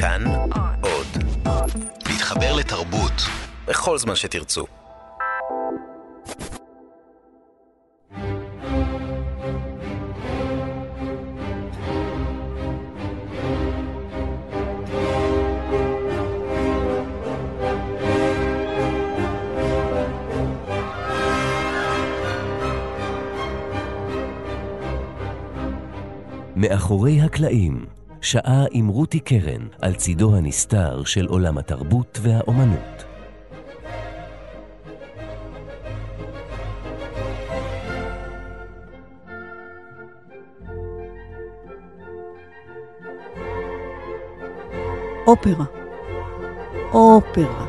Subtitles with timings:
[0.00, 0.24] כאן
[0.80, 1.06] עוד.
[2.08, 3.12] להתחבר לתרבות
[3.66, 4.66] בכל זמן שתרצו.
[26.56, 33.04] מאחורי הקלעים, שעה עם רותי קרן על צידו הנסתר של עולם התרבות והאומנות.
[45.26, 45.64] אופרה.
[46.92, 47.66] אופרה.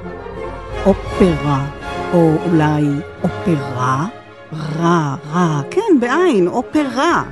[0.85, 1.69] אופרה.
[2.13, 2.83] או אולי
[3.23, 4.07] אופרה?
[4.53, 5.61] רע, רע.
[5.71, 7.23] כן, בעין, אופרה.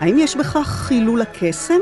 [0.00, 1.80] האם יש בכך חילול הקסם?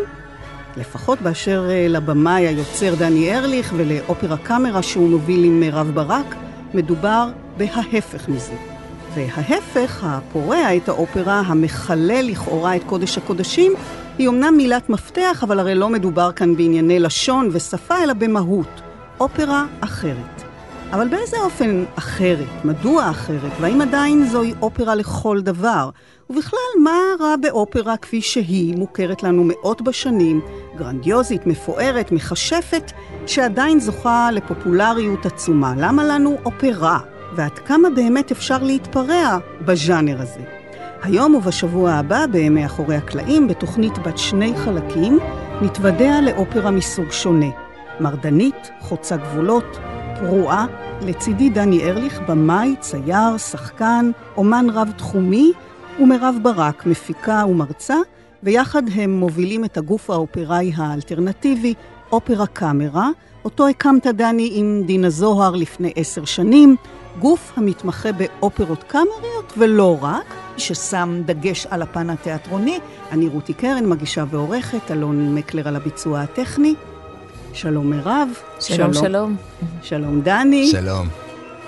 [0.77, 6.35] לפחות באשר אה, לבמאי היוצר דני ארליך ולאופרה קאמרה שהוא מוביל עם מירב ברק,
[6.75, 8.55] מדובר בההפך מזה.
[9.15, 13.73] וההפך, הפורע את האופרה, המחלל לכאורה את קודש הקודשים,
[14.19, 18.81] היא אמנם מילת מפתח, אבל הרי לא מדובר כאן בענייני לשון ושפה, אלא במהות.
[19.21, 20.43] אופרה אחרת.
[20.93, 22.65] אבל באיזה אופן אחרת?
[22.65, 23.53] מדוע אחרת?
[23.61, 25.91] והאם עדיין זוהי אופרה לכל דבר?
[26.31, 30.41] ובכלל, מה רע באופרה כפי שהיא, מוכרת לנו מאות בשנים,
[30.77, 32.93] גרנדיוזית, מפוארת, מכשפת,
[33.27, 35.75] שעדיין זוכה לפופולריות עצומה?
[35.77, 36.99] למה לנו אופרה?
[37.37, 40.41] ועד כמה באמת אפשר להתפרע בז'אנר הזה?
[41.03, 45.19] היום ובשבוע הבא, בימי אחורי הקלעים, בתוכנית בת שני חלקים,
[45.63, 47.51] נתוודע לאופרה מסוג שונה.
[48.01, 49.79] מרדנית, חוצה גבולות,
[50.21, 50.67] פרועה,
[51.01, 55.53] לצידי דני ארליך, במאי, צייר, שחקן, אומן רב-תחומי,
[56.01, 57.97] ומירב ברק, מפיקה ומרצה,
[58.45, 61.75] ויחד הם מובילים את הגוף האופראי האלטרנטיבי,
[62.13, 63.09] אופרה קאמרה,
[63.45, 66.77] אותו הקמת דני עם דינה זוהר לפני עשר שנים,
[67.19, 72.79] גוף המתמחה באופרות קאמריות ולא רק, ששם דגש על הפן התיאטרוני.
[73.13, 76.75] אני רותי קרן, מגישה ועורכת, אלון מקלר על הביצוע הטכני.
[77.53, 78.29] שלום מירב.
[78.61, 79.37] שלום, שלום.
[79.83, 80.67] שלום דני.
[80.67, 81.24] שלום.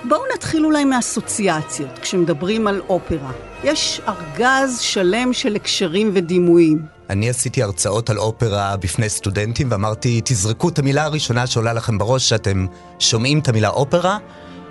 [0.08, 3.30] בואו נתחיל אולי מהאסוציאציות, כשמדברים על אופרה.
[3.64, 6.82] יש ארגז שלם של הקשרים ודימויים.
[7.10, 12.28] אני עשיתי הרצאות על אופרה בפני סטודנטים ואמרתי, תזרקו את המילה הראשונה שעולה לכם בראש
[12.28, 12.66] שאתם
[12.98, 14.18] שומעים את המילה אופרה,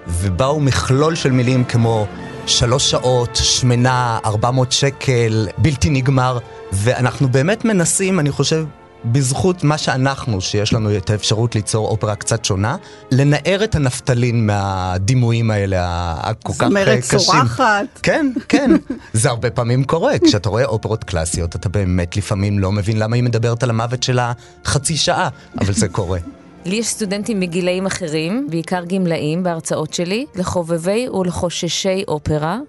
[0.08, 2.08] ובאו מכלול של מילים כמו
[2.48, 6.38] שלוש שעות, שמנה, ארבע מאות שקל, בלתי נגמר,
[6.72, 8.66] ואנחנו באמת מנסים, אני חושב,
[9.12, 12.76] בזכות מה שאנחנו, שיש לנו את האפשרות ליצור אופרה קצת שונה,
[13.12, 17.20] לנער את הנפטלין מהדימויים האלה הכל כך זמרת אה, קשים.
[17.20, 17.86] צורחת.
[18.04, 18.72] כן, כן.
[19.14, 20.14] זה הרבה פעמים קורה.
[20.26, 24.32] כשאתה רואה אופרות קלאסיות, אתה באמת לפעמים לא מבין למה היא מדברת על המוות שלה
[24.66, 25.30] חצי שעה,
[25.62, 26.20] אבל זה קורה.
[26.66, 32.60] לי יש סטודנטים מגילאים אחרים, בעיקר גמלאים בהרצאות שלי, לחובבי ולחוששי אופרה.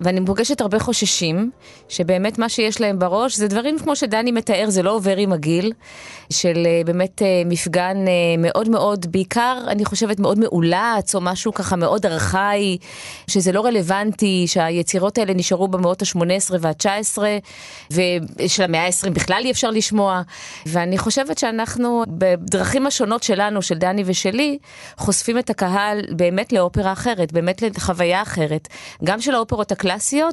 [0.00, 1.50] ואני פוגשת הרבה חוששים,
[1.88, 5.72] שבאמת מה שיש להם בראש זה דברים כמו שדני מתאר, זה לא עובר עם הגיל,
[6.32, 11.54] של אה, באמת אה, מפגן אה, מאוד מאוד, בעיקר אני חושבת מאוד מאולץ, או משהו
[11.54, 12.78] ככה מאוד ארכאי,
[13.26, 17.18] שזה לא רלוונטי, שהיצירות האלה נשארו במאות ה-18 וה-19,
[17.90, 20.22] ושל המאה ה-20 בכלל אי אפשר לשמוע.
[20.66, 24.58] ואני חושבת שאנחנו, בדרכים השונות שלנו, של דני ושלי,
[24.96, 28.68] חושפים את הקהל באמת לאופרה אחרת, באמת לחוויה אחרת,
[29.04, 29.85] גם של האופרות הקלאסיות,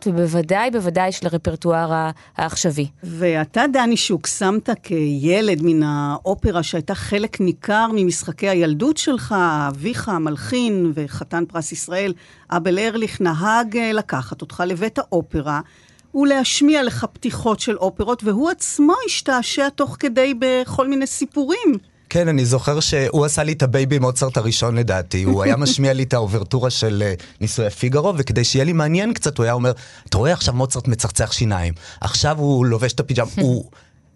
[0.06, 2.88] ובוודאי, בוודאי של הרפרטואר העכשווי.
[3.04, 9.36] ואתה, דני שוק, שמת כילד מן האופרה שהייתה חלק ניכר ממשחקי הילדות שלך,
[9.68, 12.14] אביך המלחין וחתן פרס ישראל,
[12.52, 15.62] אבל ארליך, נהג אה, לקחת אותך לבית האופרה.
[16.16, 21.78] ולהשמיע לך פתיחות של אופרות, והוא עצמו השתעשע תוך כדי בכל מיני סיפורים.
[22.14, 25.24] כן, אני זוכר שהוא עשה לי את ה baby Mozart הראשון לדעתי.
[25.24, 29.38] הוא היה משמיע לי את האוברטורה של אה, נישואי פיגארו, וכדי שיהיה לי מעניין קצת,
[29.38, 29.72] הוא היה אומר,
[30.10, 33.66] אתה רואה עכשיו מוצרט מצחצח שיניים, עכשיו הוא לובש את הפיג'ם, הוא...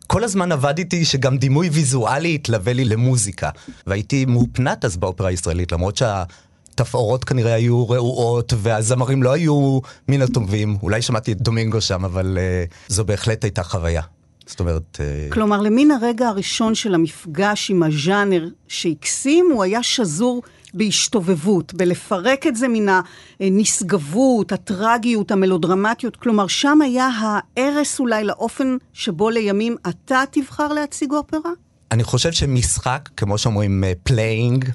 [0.08, 3.50] כל הזמן עבד איתי שגם דימוי ויזואלי יתלווה לי למוזיקה.
[3.88, 10.78] והייתי מאופנת אז באופרה הישראלית, למרות שהתפאורות כנראה היו רעועות, והזמרים לא היו מן הטובים.
[10.84, 14.02] אולי שמעתי את דומינגו שם, אבל uh, זו בהחלט הייתה חוויה.
[14.48, 14.98] זאת אומרת...
[15.00, 20.42] אה, כלומר, למן הרגע הראשון של המפגש עם הז'אנר שהקסים, הוא היה שזור
[20.74, 23.02] בהשתובבות, בלפרק את זה מן
[23.40, 26.16] הנשגבות, הטרגיות, המלודרמטיות.
[26.16, 31.52] כלומר, שם היה ההרס אולי לאופן שבו לימים אתה תבחר להציג אופרה?
[31.92, 34.70] אני חושב שמשחק, כמו שאומרים playing,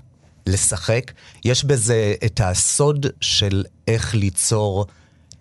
[0.46, 1.12] לשחק,
[1.44, 4.86] יש בזה את הסוד של איך ליצור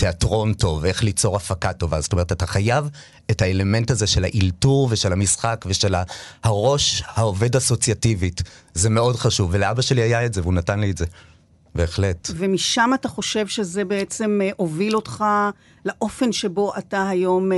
[0.02, 2.02] תיאטרון טוב, איך ליצור הפקה טובה.
[2.02, 2.90] זאת אומרת, אתה חייב
[3.32, 5.96] את האלמנט הזה של האילתור ושל המשחק ושל
[6.44, 8.42] הראש העובד אסוציאטיבית.
[8.74, 11.06] זה מאוד חשוב, ולאבא שלי היה את זה, והוא נתן לי את זה.
[11.76, 12.28] בהחלט.
[12.36, 15.24] ומשם אתה חושב שזה בעצם אה, הוביל אותך
[15.86, 17.58] לאופן שבו אתה היום אה,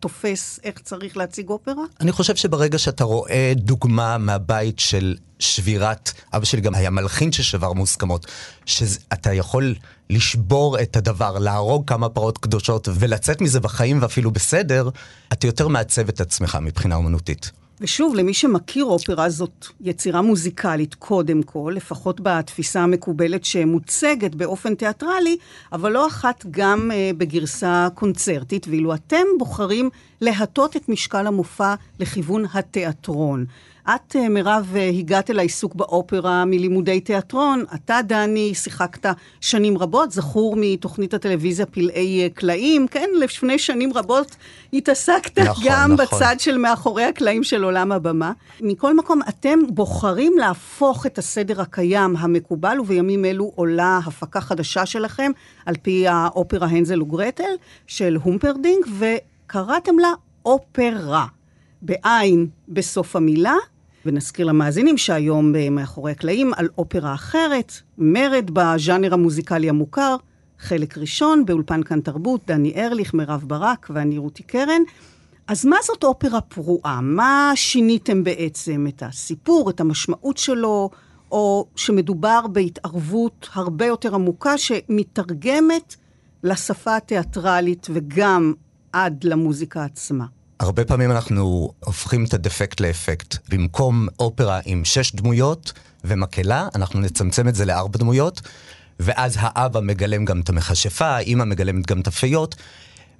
[0.00, 1.84] תופס איך צריך להציג אופרה?
[2.00, 7.72] אני חושב שברגע שאתה רואה דוגמה מהבית של שבירת, אבא שלי גם היה מלחין ששבר
[7.72, 8.26] מוסכמות,
[8.66, 9.74] שאתה יכול
[10.12, 14.88] לשבור את הדבר, להרוג כמה פרות קדושות ולצאת מזה בחיים ואפילו בסדר,
[15.32, 17.50] אתה יותר מעצב את עצמך מבחינה אומנותית.
[17.80, 25.36] ושוב, למי שמכיר אופרה, זאת יצירה מוזיקלית קודם כל, לפחות בתפיסה המקובלת שמוצגת באופן תיאטרלי,
[25.72, 32.44] אבל לא אחת גם uh, בגרסה קונצרטית, ואילו אתם בוחרים להטות את משקל המופע לכיוון
[32.54, 33.46] התיאטרון.
[33.88, 37.64] את, אה, מירב, אה, הגעת אל העיסוק באופרה מלימודי תיאטרון.
[37.74, 42.88] אתה, דני, שיחקת שנים רבות, זכור מתוכנית הטלוויזיה פלאי אה, קלעים.
[42.88, 44.36] כן, לפני שנים רבות
[44.72, 46.18] התעסקת נכון, גם נכון.
[46.18, 48.32] בצד של מאחורי הקלעים של עולם הבמה.
[48.60, 55.30] מכל מקום, אתם בוחרים להפוך את הסדר הקיים המקובל, ובימים אלו עולה הפקה חדשה שלכם,
[55.66, 57.54] על פי האופרה הנזל וגרטל,
[57.86, 60.12] של הומפרדינג, וקראתם לה
[60.44, 61.26] אופרה.
[61.82, 63.56] בעין בסוף המילה,
[64.06, 70.16] ונזכיר למאזינים שהיום מאחורי הקלעים על אופרה אחרת, מרד בז'אנר המוזיקלי המוכר,
[70.58, 74.82] חלק ראשון באולפן כאן תרבות, דני ארליך, מירב ברק ואני רותי קרן.
[75.46, 77.00] אז מה זאת אופרה פרועה?
[77.00, 78.86] מה שיניתם בעצם?
[78.88, 80.90] את הסיפור, את המשמעות שלו,
[81.30, 85.96] או שמדובר בהתערבות הרבה יותר עמוקה שמתרגמת
[86.42, 88.52] לשפה התיאטרלית וגם
[88.92, 90.24] עד למוזיקה עצמה?
[90.62, 93.36] הרבה פעמים אנחנו הופכים את הדפקט לאפקט.
[93.48, 95.72] במקום אופרה עם שש דמויות
[96.04, 98.40] ומקהלה, אנחנו נצמצם את זה לארבע דמויות,
[99.00, 102.54] ואז האבא מגלם גם את המכשפה, האימא מגלמת גם את הפיות,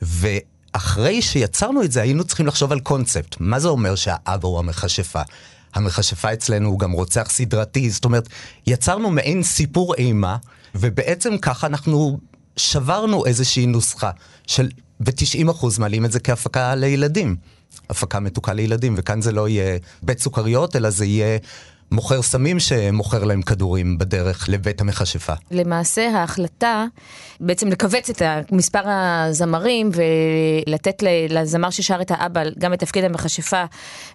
[0.03, 3.37] ואחרי שיצרנו את זה, היינו צריכים לחשוב על קונספט.
[3.41, 5.23] מה זה אומר שהאבא הוא המכשפה?
[5.75, 8.29] המכשפה אצלנו הוא גם רוצח סדרתי, זאת אומרת,
[8.67, 10.37] יצרנו מעין סיפור אימה,
[10.75, 12.19] ובעצם ככה אנחנו
[12.57, 14.11] שברנו איזושהי נוסחה
[14.47, 14.69] של
[15.01, 17.37] ו-90% מעלים את זה כהפקה לילדים.
[17.91, 21.39] הפקה מתוקה לילדים, וכאן זה לא יהיה בית סוכריות, אלא זה יהיה
[21.93, 25.33] מוכר סמים שמוכר להם כדורים בדרך לבית המכשפה.
[25.51, 26.87] למעשה ההחלטה
[27.41, 28.23] בעצם לכווץ את
[28.53, 29.91] מספר הזמרים
[30.67, 33.65] ולתת לזמר ששר את האבא גם את תפקיד המכשפה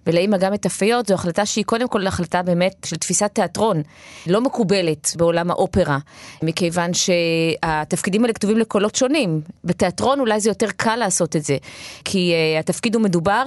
[0.08, 3.82] ולאימא גם את הפיות, זו החלטה שהיא קודם כל החלטה באמת של תפיסת תיאטרון,
[4.28, 5.98] לא מקובלת בעולם האופרה,
[6.44, 9.42] מכיוון שהתפקידים האלה כתובים לקולות שונים.
[9.64, 11.58] בתיאטרון אולי זה יותר קל לעשות את זה,
[12.06, 13.44] כי uh, התפקיד הוא מדובר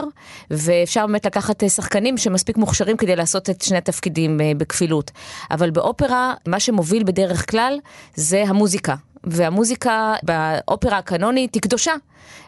[0.50, 4.19] ואפשר באמת לקחת אה, שחקנים שמספיק מוכשרים כדי לעשות את שני התפקידים.
[4.20, 5.11] תפקידים אה, בכפילות.
[5.50, 7.78] אבל באופרה, מה שמוביל בדרך כלל
[8.14, 8.94] זה המוזיקה.
[9.25, 11.93] והמוזיקה באופרה הקנונית היא קדושה.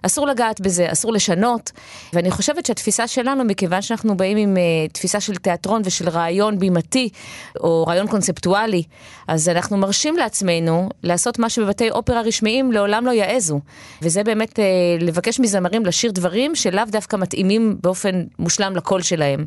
[0.03, 1.73] אסור לגעת בזה, אסור לשנות.
[2.13, 7.09] ואני חושבת שהתפיסה שלנו, מכיוון שאנחנו באים עם uh, תפיסה של תיאטרון ושל רעיון בימתי,
[7.61, 8.83] או רעיון קונספטואלי,
[9.29, 13.61] אז אנחנו מרשים לעצמנו לעשות מה שבבתי אופרה רשמיים לעולם לא יעזו.
[14.03, 14.63] וזה באמת uh,
[15.01, 19.45] לבקש מזמרים לשיר דברים שלאו דווקא מתאימים באופן מושלם לקול שלהם.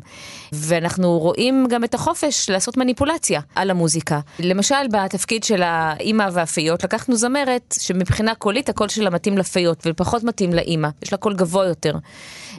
[0.52, 4.20] ואנחנו רואים גם את החופש לעשות מניפולציה על המוזיקה.
[4.38, 10.52] למשל, בתפקיד של האימא והפיות, לקחנו זמרת שמבחינה קולית הקול שלה מתאים לפיות ופחות מתאים
[10.52, 11.94] לאימא, יש לה קול גבוה יותר.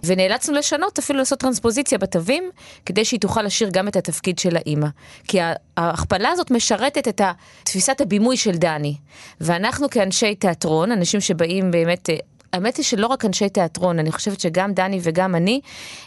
[0.03, 2.49] ונאלצנו לשנות, אפילו לעשות טרנספוזיציה בתווים,
[2.85, 4.87] כדי שהיא תוכל לשיר גם את התפקיד של האימא.
[5.27, 5.39] כי
[5.77, 7.21] ההכפלה הזאת משרתת את
[7.63, 8.95] תפיסת הבימוי של דני.
[9.41, 12.15] ואנחנו כאנשי תיאטרון, אנשים שבאים באמת אה,
[12.57, 15.61] האמת היא שלא רק אנשי תיאטרון, אני חושבת שגם דני וגם אני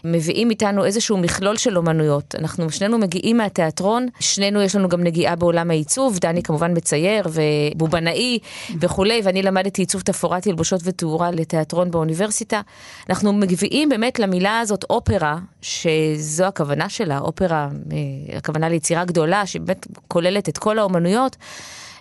[0.04, 2.34] מביאים איתנו איזשהו מכלול של אומנויות.
[2.38, 8.38] אנחנו שנינו מגיעים מהתיאטרון, שנינו יש לנו גם נגיעה בעולם העיצוב, דני כמובן מצייר ובובנאי
[8.80, 12.60] וכולי, ואני למדתי עיצוב תפאורת תלבושות ותאורה לתיאטרון באוניברסיטה.
[13.08, 19.86] אנחנו מביאים באמת למילה הזאת אופרה, שזו הכוונה שלה, אופרה, אה, הכוונה ליצירה גדולה, שבאמת
[20.08, 21.36] כוללת את כל האומנויות.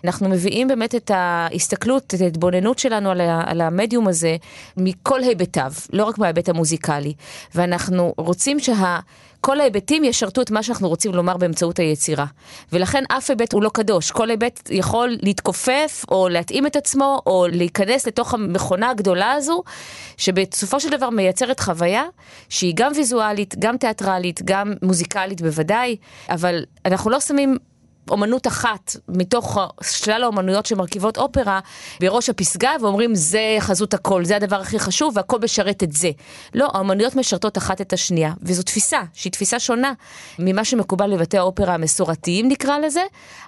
[0.06, 4.38] אנחנו מביאים באמת את ההסתכלות, את ההתבוננות שלנו על, ה, על המדיום הזה
[4.78, 7.14] מכל היבטיו, לא רק מההיבט המוזיקלי.
[7.56, 9.00] ואנחנו רוצים שה...
[9.42, 12.26] כל ההיבטים ישרתו את מה שאנחנו רוצים לומר באמצעות היצירה.
[12.74, 14.12] ולכן אף היבט הוא לא קדוש.
[14.12, 19.64] כל היבט יכול להתכופף, או להתאים את עצמו, או להיכנס לתוך המכונה הגדולה הזו,
[20.18, 22.04] שבסופו של דבר מייצרת חוויה
[22.50, 25.96] שהיא גם ויזואלית, גם תיאטרלית, גם מוזיקלית בוודאי,
[26.30, 27.58] אבל אנחנו לא שמים
[28.10, 31.60] אומנות אחת מתוך שלל האומנויות שמרכיבות אופרה
[32.02, 36.12] בראש הפסגה ואומרים זה חזות הכל, זה הדבר הכי חשוב והכל משרת את זה.
[36.54, 39.94] לא, האומנויות משרתות אחת את השנייה, וזו תפיסה שהיא תפיסה שונה
[40.40, 43.04] ממה שמקובל בבתי האופרה המסורתיים נקרא לזה,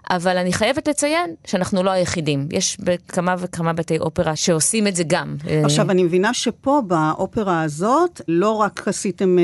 [0.09, 2.47] אבל אני חייבת לציין שאנחנו לא היחידים.
[2.51, 2.77] יש
[3.07, 5.35] כמה וכמה בתי אופרה שעושים את זה גם.
[5.63, 9.37] עכשיו, אני מבינה שפה באופרה הזאת לא רק עשיתם...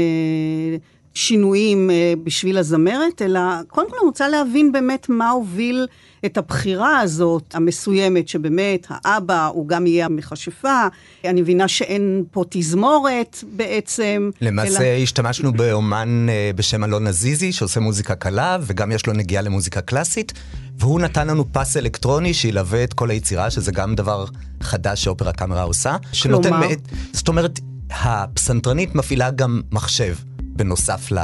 [1.18, 5.88] שינויים אה, בשביל הזמרת, אלא קודם כל אני רוצה להבין באמת מה הוביל
[6.26, 10.88] את הבחירה הזאת, המסוימת, שבאמת האבא הוא גם יהיה המכשפה.
[11.26, 14.30] אני מבינה שאין פה תזמורת בעצם.
[14.42, 15.04] למעשה אלא...
[15.04, 20.34] השתמשנו באומן אה, בשם אלון עזיזי, שעושה מוזיקה קלה, וגם יש לו נגיעה למוזיקה קלאסית.
[20.80, 24.26] והוא נתן לנו פס אלקטרוני שילווה את כל היצירה, שזה גם דבר
[24.62, 25.98] חדש שאופרה קאמרה עושה.
[26.24, 26.50] כלומר?
[26.50, 26.80] מעת,
[27.14, 27.60] זאת אומרת,
[27.90, 30.16] הפסנתרנית מפעילה גם מחשב.
[30.58, 31.18] בנוסף ל...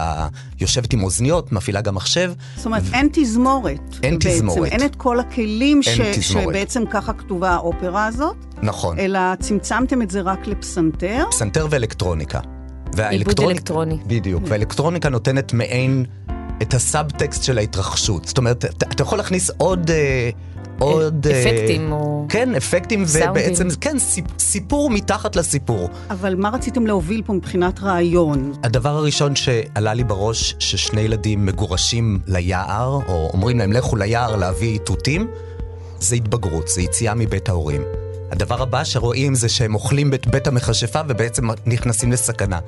[0.61, 2.33] יושבת עם אוזניות, מפעילה גם מחשב.
[2.55, 2.93] זאת אומרת, ו...
[2.93, 3.79] אין תזמורת.
[4.03, 4.29] אין בעצם.
[4.29, 4.71] תזמורת.
[4.71, 5.89] אין את כל הכלים ש...
[6.21, 8.35] שבעצם ככה כתובה האופרה הזאת.
[8.61, 8.99] נכון.
[8.99, 11.25] אלא צמצמתם את זה רק לפסנתר.
[11.31, 12.39] פסנתר ואלקטרוניקה.
[12.95, 13.39] והאלקטרוניק...
[13.39, 13.97] עיבוד אלקטרוני.
[14.07, 16.05] בדיוק, והאלקטרוניקה נותנת מעין
[16.61, 18.25] את הסאבטקסט של ההתרחשות.
[18.25, 19.91] זאת אומרת, אתה, יכול להכניס עוד...
[19.91, 20.29] אה,
[20.79, 21.27] עוד...
[21.27, 22.25] אה, אפקטים או...
[22.29, 23.31] כן, אפקטים, סאונדים.
[23.31, 23.97] ובעצם, כן,
[24.39, 25.89] סיפור מתחת לסיפור.
[26.09, 28.53] אבל מה רציתם להוביל פה מבחינת רעיון?
[28.63, 34.73] הדבר הראשון שעלה לי בראש, ששני ילדים מגורשים ליער, או אומרים להם לכו ליער להביא
[34.73, 35.27] איתותים,
[35.99, 37.81] זה התבגרות, זה יציאה מבית ההורים.
[38.33, 42.59] הדבר הבא שרואים זה שהם אוכלים את בית המכשפה ובעצם נכנסים לסכנה.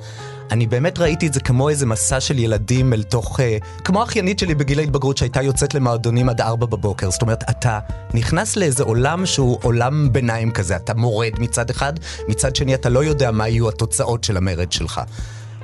[0.50, 3.40] אני באמת ראיתי את זה כמו איזה מסע של ילדים אל תוך...
[3.40, 7.10] אה, כמו האחיינית שלי בגיל ההתבגרות שהייתה יוצאת למועדונים עד ארבע בבוקר.
[7.10, 7.78] זאת אומרת, אתה
[8.14, 10.76] נכנס לאיזה עולם שהוא עולם ביניים כזה.
[10.76, 11.92] אתה מורד מצד אחד,
[12.28, 15.00] מצד שני אתה לא יודע מה יהיו התוצאות של המרד שלך.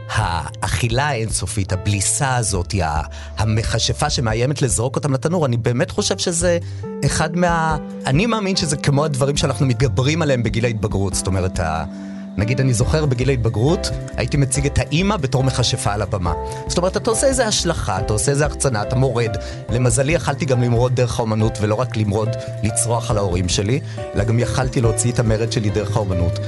[0.08, 2.74] האכילה האינסופית, הבליסה הזאת,
[3.38, 6.58] המכשפה שמאיימת לזרוק אותם לתנור, אני באמת חושב שזה
[7.04, 7.76] אחד מה...
[8.06, 11.14] אני מאמין שזה כמו הדברים שאנחנו מתגברים עליהם בגיל ההתבגרות.
[11.14, 11.60] זאת אומרת.
[12.36, 16.32] נגיד אני זוכר בגיל ההתבגרות, הייתי מציג את האימא בתור מכשפה על הבמה.
[16.68, 19.36] זאת אומרת, אתה עושה איזה השלכה, אתה עושה איזה החצנה, אתה מורד.
[19.70, 22.28] למזלי יכלתי גם למרוד דרך האומנות, ולא רק למרוד,
[22.62, 23.80] לצרוח על ההורים שלי,
[24.14, 26.38] אלא גם יכלתי להוציא את המרד שלי דרך האומנות.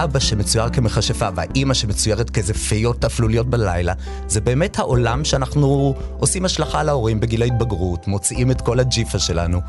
[0.00, 3.92] והאבא שמצויר כמכשפה והאימא שמצוירת כאיזה פיות אפלוליות בלילה,
[4.26, 9.60] זה באמת העולם שאנחנו עושים השלכה להורים בגיל ההתבגרות, מוציאים את כל הג'יפה שלנו.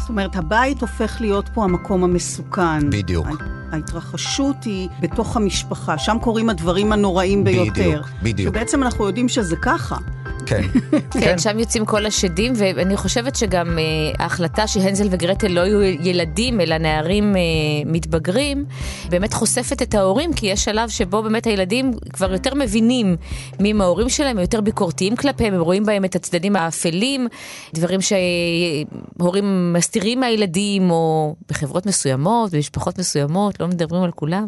[0.00, 2.90] זאת אומרת, הבית הופך להיות פה המקום המסוכן.
[2.90, 3.26] בדיוק.
[3.72, 7.70] ההתרחשות היא בתוך המשפחה, שם קורים הדברים הנוראים ביותר.
[7.70, 8.54] בדיוק, בדיוק.
[8.54, 9.96] שבעצם אנחנו יודעים שזה ככה.
[11.10, 11.20] כן.
[11.20, 16.60] כן, שם יוצאים כל השדים, ואני חושבת שגם uh, ההחלטה שהנזל וגרטל לא יהיו ילדים,
[16.60, 17.38] אלא נערים uh,
[17.86, 18.64] מתבגרים,
[19.08, 23.16] באמת חושפת את ההורים, כי יש שלב שבו באמת הילדים כבר יותר מבינים
[23.60, 27.28] מי הם ההורים שלהם, הם יותר ביקורתיים כלפיהם, הם רואים בהם את הצדדים האפלים,
[27.74, 34.46] דברים שהורים מסתירים מהילדים, או בחברות מסוימות, במשפחות מסוימות, לא מדברים על כולם.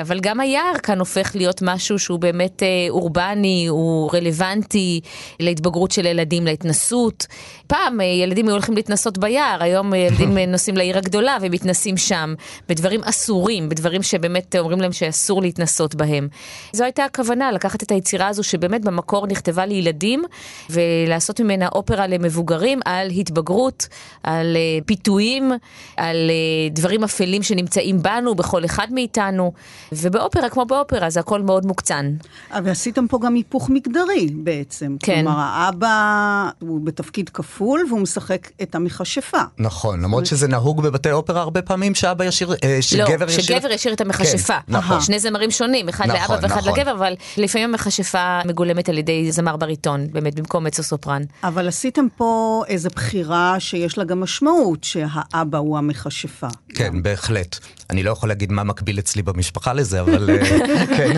[0.00, 5.00] אבל גם היער כאן הופך להיות משהו שהוא באמת uh, אורבני, הוא רלוונטי.
[5.40, 7.26] להתבגרות של ילדים, להתנסות.
[7.66, 11.96] פעם אה, ילדים היו הולכים להתנסות ביער, היום אה, ילדים אה, נוסעים לעיר הגדולה ומתנסים
[11.96, 12.34] שם,
[12.68, 16.28] בדברים אסורים, בדברים שבאמת אומרים להם שאסור להתנסות בהם.
[16.72, 20.22] זו הייתה הכוונה, לקחת את היצירה הזו שבאמת במקור נכתבה לילדים,
[20.70, 23.88] ולעשות ממנה אופרה למבוגרים על התבגרות,
[24.22, 24.56] על
[24.86, 25.52] פיתויים,
[25.96, 26.30] על
[26.70, 29.52] דברים אפלים שנמצאים בנו, בכל אחד מאיתנו,
[29.92, 32.14] ובאופרה, כמו באופרה, זה הכל מאוד מוקצן.
[32.50, 34.96] אבל עשיתם פה גם היפוך מגדרי בעצם.
[35.00, 35.24] כן.
[35.30, 39.38] כלומר, האבא הוא בתפקיד כפול והוא משחק את המכשפה.
[39.58, 43.54] נכון, למרות שזה נהוג בבתי אופרה הרבה פעמים שאבא ישיר, אה, שגבר לא, ישיר...
[43.54, 44.54] לא, שגבר ישיר את המכשפה.
[44.66, 45.00] כן, נכון.
[45.00, 46.78] שני זמרים שונים, אחד נכון, לאבא ואחד נכון.
[46.78, 51.22] לגבר, אבל לפעמים המכשפה מגולמת על ידי זמר בריטון, באמת, במקום מצו סופרן.
[51.44, 56.48] אבל עשיתם פה איזו בחירה שיש לה גם משמעות, שהאבא הוא המכשפה.
[56.74, 57.58] כן, בהחלט.
[57.90, 61.12] אני לא יכול להגיד מה מקביל אצלי במשפחה לזה, אבל אה, כן.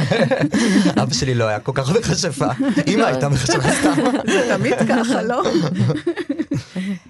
[1.03, 2.47] אבא שלי לא היה כל כך מכשפה.
[2.87, 4.02] אמא הייתה מכשפה סתם.
[4.27, 5.43] זה תמיד ככה, לא?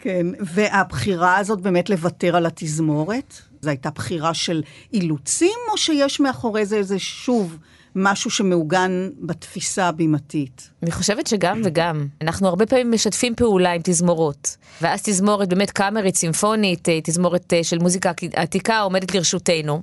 [0.00, 3.34] כן, והבחירה הזאת באמת לוותר על התזמורת?
[3.62, 7.58] זו הייתה בחירה של אילוצים, או שיש מאחורי זה איזה שוב...
[7.96, 10.70] משהו שמעוגן בתפיסה הבימתית?
[10.82, 12.06] אני חושבת שגם וגם.
[12.20, 17.64] אנחנו הרבה פעמים משתפים פעולה עם תזמורות, ואז תזמורת באמת קאמרית, סימפונית, אה, תזמורת אה,
[17.64, 19.82] של מוזיקה עתיקה עומדת לרשותנו.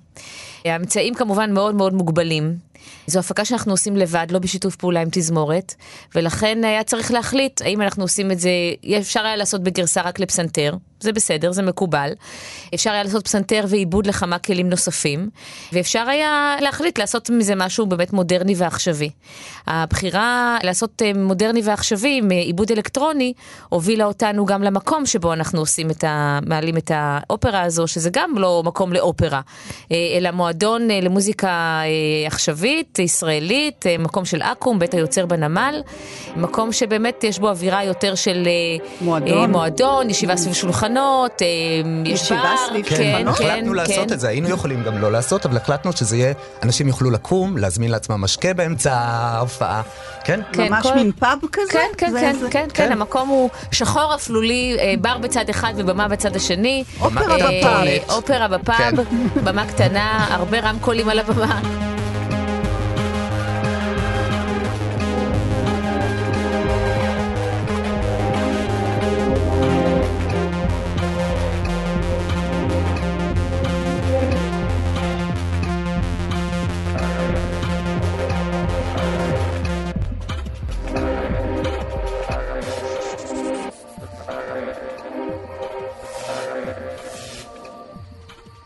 [0.65, 2.68] האמצעים כמובן מאוד מאוד מוגבלים.
[3.07, 5.75] זו הפקה שאנחנו עושים לבד, לא בשיתוף פעולה עם תזמורת,
[6.15, 8.51] ולכן היה צריך להחליט האם אנחנו עושים את זה,
[8.99, 12.11] אפשר היה לעשות בגרסה רק לפסנתר, זה בסדר, זה מקובל.
[12.73, 15.29] אפשר היה לעשות פסנתר ועיבוד לכמה כלים נוספים,
[15.73, 19.09] ואפשר היה להחליט לעשות מזה משהו באמת מודרני ועכשווי.
[19.67, 23.33] הבחירה לעשות אה, מודרני ועכשווי עם עיבוד אלקטרוני,
[23.69, 26.39] הובילה אותנו גם למקום שבו אנחנו עושים את ה...
[26.45, 29.41] מעלים את האופרה הזו, שזה גם לא מקום לאופרה,
[29.91, 31.81] אה, אלא מועדון אה, למוזיקה
[32.27, 32.68] עכשווית,
[32.99, 35.81] ישראלית, מקום של אקו"ם, בית היוצר בנמל,
[36.35, 38.47] מקום שבאמת יש בו אווירה יותר של
[39.01, 40.53] מועדון, מועדון ישיבה סביב
[41.41, 41.47] אה,
[42.05, 42.37] יש בר,
[42.69, 44.13] סביב כן, כן, כן, כן, החלטנו לעשות כן.
[44.13, 46.33] את זה, היינו יכולים גם לא לעשות, אבל החלטנו שזה יהיה,
[46.63, 49.81] אנשים יוכלו לקום, להזמין לעצמם משקה באמצע ההופעה,
[50.23, 50.39] כן?
[50.53, 51.71] כן, ממש כל- מין פאב כזה?
[51.73, 55.73] כן, כן, זה- כן, זה- כן, כן, המקום הוא שחור אפלולי, אה, בר בצד אחד
[55.77, 56.83] ובמה בצד השני.
[57.01, 57.87] אופרה אה, בפאב.
[58.17, 59.03] אופרה בפאב, כן.
[59.43, 61.61] במה קטנה, הרבה רמקולים על הבמה.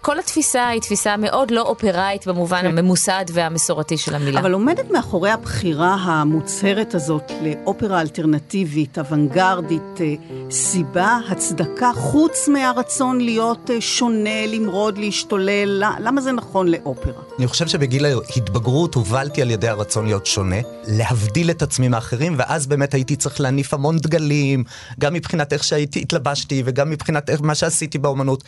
[0.06, 4.40] כל התפיסה היא תפיסה מאוד לא אופראית במובן הממוסד והמסורתי של המילה.
[4.40, 10.16] אבל עומדת מאחורי הבחירה המוצהרת הזאת לאופרה אלטרנטיבית, אוונגרדית, אה,
[10.52, 15.84] סיבה, הצדקה, חוץ מהרצון להיות אה, שונה, למרוד, להשתולל?
[16.00, 17.22] למה זה נכון לאופרה?
[17.40, 20.58] אני חושב שבגיל ההתבגרות הובלתי על ידי הרצון להיות שונה,
[20.88, 24.64] להבדיל את עצמי מאחרים, ואז באמת הייתי צריך להניף המון דגלים,
[25.00, 28.44] גם מבחינת איך שהייתי, התלבשתי, וגם מבחינת איך, מה שעשיתי באומנות.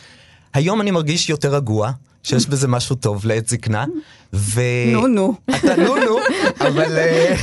[0.56, 1.90] היום אני מרגיש יותר רגוע,
[2.22, 3.84] שיש בזה משהו טוב לעת זקנה,
[4.32, 4.60] ו...
[4.92, 5.34] נו, נו.
[5.50, 6.18] אתה נו נו,
[6.60, 6.98] אבל...
[6.98, 7.34] אה,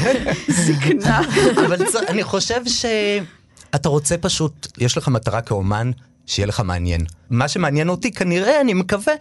[0.47, 1.21] זקנה.
[1.65, 1.77] אבל
[2.07, 5.91] אני חושב שאתה רוצה פשוט, יש לך מטרה כאומן,
[6.25, 7.05] שיהיה לך מעניין.
[7.29, 9.13] מה שמעניין אותי, כנראה, אני מקווה,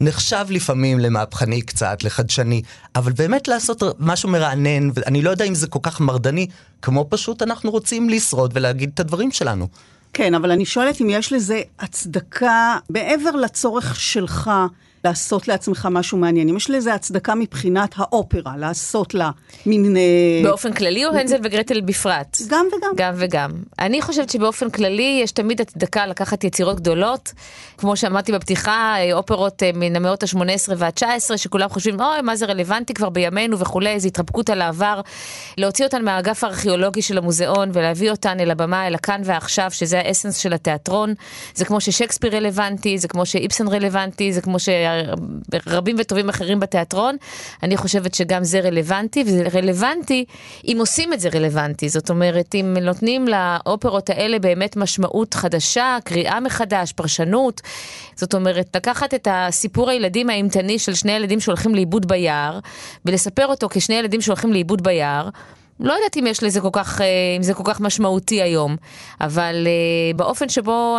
[0.00, 2.62] נחשב לפעמים למהפכני קצת, לחדשני,
[2.96, 6.46] אבל באמת לעשות משהו מרענן, ואני לא יודע אם זה כל כך מרדני,
[6.82, 9.68] כמו פשוט אנחנו רוצים לשרוד ולהגיד את הדברים שלנו.
[10.12, 14.50] כן, אבל אני שואלת אם יש לזה הצדקה, מעבר לצורך שלך
[15.04, 19.30] לעשות לעצמך משהו מעניין, אם יש לזה הצדקה מבחינת האופרה, לעשות לה
[19.66, 19.96] מין...
[19.96, 20.02] אה,
[20.42, 22.38] באופן כללי או הנזל וגרטל בפרט?
[22.48, 22.90] גם וגם.
[22.96, 23.50] גם וגם.
[23.78, 27.32] אני חושבת שבאופן כללי יש תמיד הצדקה לקחת יצירות גדולות,
[27.78, 32.46] כמו שאמרתי בפתיחה, אה, אופרות אה, מן המאות ה-18 וה-19, שכולם חושבים, אוי, מה זה
[32.46, 35.00] רלוונטי כבר בימינו וכולי, איזו התרפקות על העבר.
[35.58, 40.36] להוציא אותן מהאגף הארכיאולוגי של המוזיאון ולהביא אותן אל הבמה, אל הכאן ועכשיו, שזה האסנס
[40.36, 41.14] של התיאטרון.
[41.54, 44.58] זה כמו ששייקספיר רלוונטי, זה כמו שאיפסן רלוונטי, זה כמו
[45.68, 47.16] שרבים וטובים אחרים בתיאטרון.
[47.62, 50.24] אני חושבת שגם זה רלוונטי, וזה רלוונטי
[50.64, 51.88] אם עושים את זה רלוונטי.
[51.88, 57.60] זאת אומרת, אם נותנים לאופרות האלה באמת משמעות חדשה, קריאה מחדש, פרשנות.
[58.16, 62.58] זאת אומרת, לקחת את הסיפור הילדים האימתני של שני ילדים שהולכים לאיבוד ביער,
[63.04, 65.28] ולספר אותו כשני ילדים שהולכים לאיבוד ביער.
[65.80, 68.76] לא יודעת אם יש לזה כל כך, אה, אם זה כל כך משמעותי היום,
[69.20, 70.98] אבל אה, באופן שבו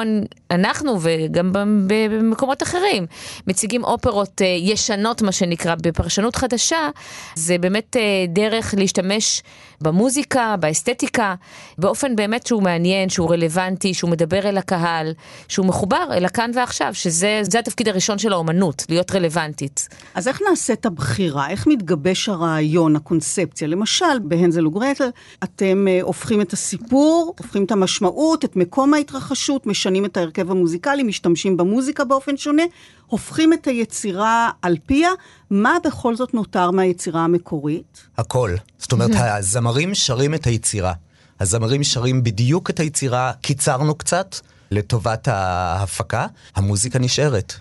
[0.51, 1.51] אנחנו וגם
[1.87, 3.05] במקומות אחרים
[3.47, 6.89] מציגים אופרות אה, ישנות, מה שנקרא, בפרשנות חדשה,
[7.35, 7.95] זה באמת
[8.29, 9.43] דרך להשתמש
[9.81, 11.35] במוזיקה, באסתטיקה,
[11.77, 15.13] באופן באמת שהוא מעניין, שהוא רלוונטי, שהוא מדבר אל הקהל,
[15.47, 19.87] שהוא מחובר אל הכאן ועכשיו, שזה זה התפקיד הראשון של האומנות, להיות רלוונטית.
[20.15, 21.49] אז איך נעשית הבחירה?
[21.49, 23.67] איך מתגבש הרעיון, הקונספציה?
[23.67, 25.09] למשל, בהנזל וגרטל,
[25.43, 31.03] אתם אה, הופכים את הסיפור, הופכים את המשמעות, את מקום ההתרחשות, משנים את ההרכב המוזיקלי,
[31.03, 32.63] משתמשים במוזיקה באופן שונה,
[33.07, 35.09] הופכים את היצירה על פיה.
[35.49, 38.07] מה בכל זאת נותר מהיצירה המקורית?
[38.17, 38.55] הכל.
[38.77, 40.93] זאת אומרת, הזמרים שרים את היצירה.
[41.39, 44.35] הזמרים שרים בדיוק את היצירה, קיצרנו קצת
[44.71, 47.53] לטובת ההפקה, המוזיקה נשארת.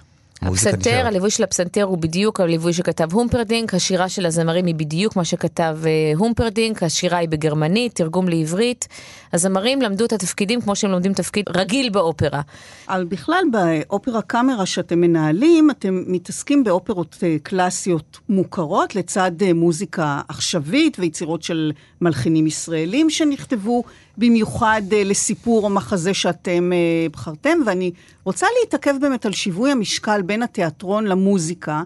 [0.43, 1.07] הפסנתר.
[1.07, 5.79] הליווי של הפסנתר הוא בדיוק הליווי שכתב הומפרדינק, השירה של הזמרים היא בדיוק מה שכתב
[5.87, 8.89] אה, הומפרדינק, השירה היא בגרמנית, תרגום לעברית.
[9.33, 12.41] הזמרים למדו את התפקידים כמו שהם לומדים תפקיד רגיל באופרה.
[12.87, 20.21] על בכלל באופרה קאמרה שאתם מנהלים, אתם מתעסקים באופרות אה, קלאסיות מוכרות לצד אה, מוזיקה
[20.29, 23.83] עכשווית ויצירות של מלחינים ישראלים שנכתבו
[24.19, 27.91] במיוחד אה, לסיפור או מחזה שאתם אה, בחרתם, ואני
[28.25, 31.83] רוצה להתעכב באמת על שיווי המשקל בין התיאטרון למוזיקה.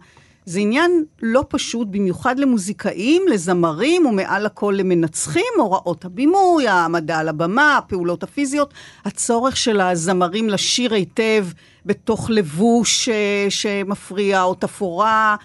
[0.47, 7.77] זה עניין לא פשוט, במיוחד למוזיקאים, לזמרים ומעל הכל למנצחים, הוראות הבימוי, העמדה על הבמה,
[7.77, 11.47] הפעולות הפיזיות, הצורך של הזמרים לשיר היטב
[11.87, 15.37] בתוך לבוש אה, שמפריע או תפאורה,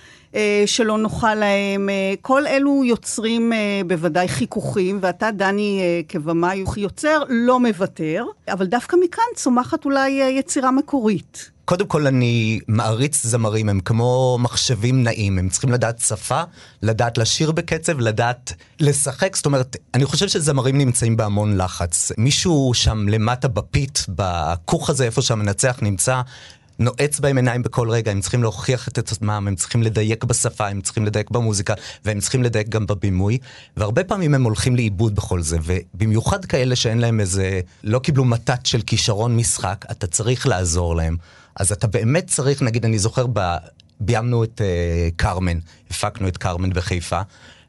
[0.66, 7.24] שלא נוחה להם, אה, כל אלו יוצרים אה, בוודאי חיכוכים, ואתה, דני, אה, כבמאי יוצר,
[7.30, 11.52] לא מוותר, אבל דווקא מכאן צומחת אולי אה, יצירה מקורית.
[11.66, 16.42] קודם כל אני מעריץ זמרים, הם כמו מחשבים נעים, הם צריכים לדעת שפה,
[16.84, 22.12] לדעת לשיר בקצב, לדעת לשחק, זאת אומרת, אני חושב שזמרים נמצאים בהמון לחץ.
[22.18, 26.22] מישהו שם למטה בפית, בכוך הזה, איפה שהמנצח נמצא,
[26.80, 30.82] נועץ בהם עיניים בכל רגע, הם צריכים להוכיח את עצמם, הם צריכים לדייק בשפה, הם
[30.82, 31.74] צריכים לדייק במוזיקה,
[32.06, 33.38] והם צריכים לדייק גם בבימוי,
[33.78, 38.66] והרבה פעמים הם הולכים לאיבוד בכל זה, ובמיוחד כאלה שאין להם איזה, לא קיבלו מתת
[38.66, 41.18] של כישרון משחק, אתה צריך לעזור להם.
[41.56, 43.56] אז אתה באמת צריך, נגיד, אני זוכר, ב...
[44.00, 45.60] ביימנו את uh, קרמן,
[45.92, 47.22] הפקנו את קרמן בחיפה,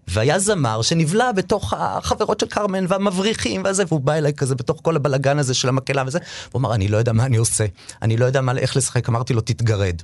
[0.08, 4.96] והיה זמר שנבלע בתוך החברות של קרמן והמבריחים וזה, והוא בא אליי כזה בתוך כל
[4.96, 6.18] הבלגן הזה של המקהלה וזה,
[6.52, 7.66] הוא אמר, אני לא יודע מה אני עושה,
[8.02, 10.02] אני לא יודע מה, איך לשחק, אמרתי לו, תתגרד.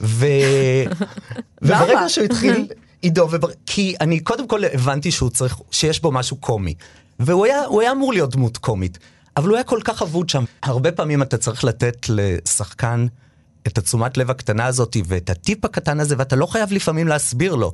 [0.00, 0.26] ו...
[1.62, 2.66] וברגע שהוא התחיל,
[3.02, 3.48] עידו, ובר...
[3.66, 6.74] כי אני קודם כל הבנתי שהוא צריך, שיש בו משהו קומי.
[7.18, 8.98] והוא היה, היה אמור להיות דמות קומית,
[9.36, 10.44] אבל הוא היה כל כך אבוד שם.
[10.62, 13.06] הרבה פעמים אתה צריך לתת לשחקן
[13.66, 17.72] את התשומת לב הקטנה הזאת ואת הטיפ הקטן הזה, ואתה לא חייב לפעמים להסביר לו.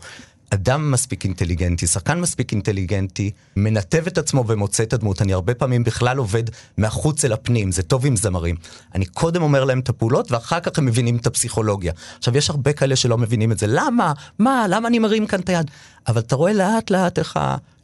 [0.50, 5.22] אדם מספיק אינטליגנטי, שחקן מספיק אינטליגנטי, מנתב את עצמו ומוצא את הדמות.
[5.22, 6.42] אני הרבה פעמים בכלל עובד
[6.78, 8.56] מהחוץ אל הפנים, זה טוב עם זמרים.
[8.94, 11.92] אני קודם אומר להם את הפעולות, ואחר כך הם מבינים את הפסיכולוגיה.
[12.18, 13.66] עכשיו, יש הרבה כאלה שלא מבינים את זה.
[13.68, 14.12] למה?
[14.38, 14.66] מה?
[14.68, 15.70] למה אני מרים כאן את היד?
[16.08, 17.38] אבל אתה רואה לאט לאט איך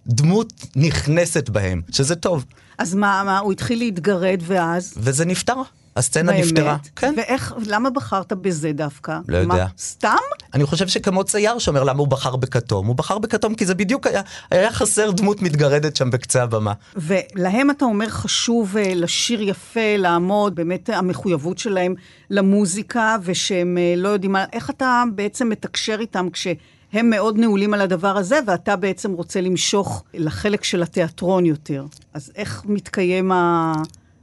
[0.07, 2.45] הדמות נכנסת בהם, שזה טוב.
[2.79, 4.95] אז מה, מה, הוא התחיל להתגרד ואז?
[4.97, 5.63] וזה נפתר.
[5.97, 6.45] הסצנה באמת?
[6.45, 6.77] נפתרה.
[6.97, 7.15] כן.
[7.17, 9.19] ואיך, למה בחרת בזה דווקא?
[9.29, 9.55] לא יודע.
[9.55, 10.17] מה, סתם?
[10.55, 12.87] אני חושב שכמו צייר שאומר למה הוא בחר בכתום.
[12.87, 16.73] הוא בחר בכתום כי זה בדיוק היה, היה חסר דמות מתגרדת שם בקצה הבמה.
[16.97, 21.95] ולהם אתה אומר חשוב אה, לשיר יפה, לעמוד, באמת המחויבות שלהם
[22.31, 26.47] למוזיקה, ושהם אה, לא יודעים, איך אתה בעצם מתקשר איתם כש...
[26.93, 31.87] הם מאוד נעולים על הדבר הזה, ואתה בעצם רוצה למשוך לחלק של התיאטרון יותר.
[32.15, 33.73] אז איך מתקיים ה...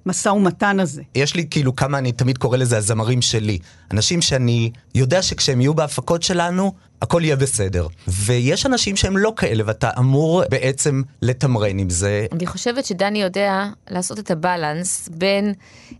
[0.05, 1.01] המשא ומתן הזה.
[1.15, 3.59] יש לי כאילו כמה, אני תמיד קורא לזה הזמרים שלי.
[3.91, 7.87] אנשים שאני יודע שכשהם יהיו בהפקות שלנו, הכל יהיה בסדר.
[8.07, 12.25] ויש אנשים שהם לא כאלה, ואתה אמור בעצם לתמרן עם זה.
[12.31, 15.53] אני חושבת שדני יודע לעשות את הבלנס בין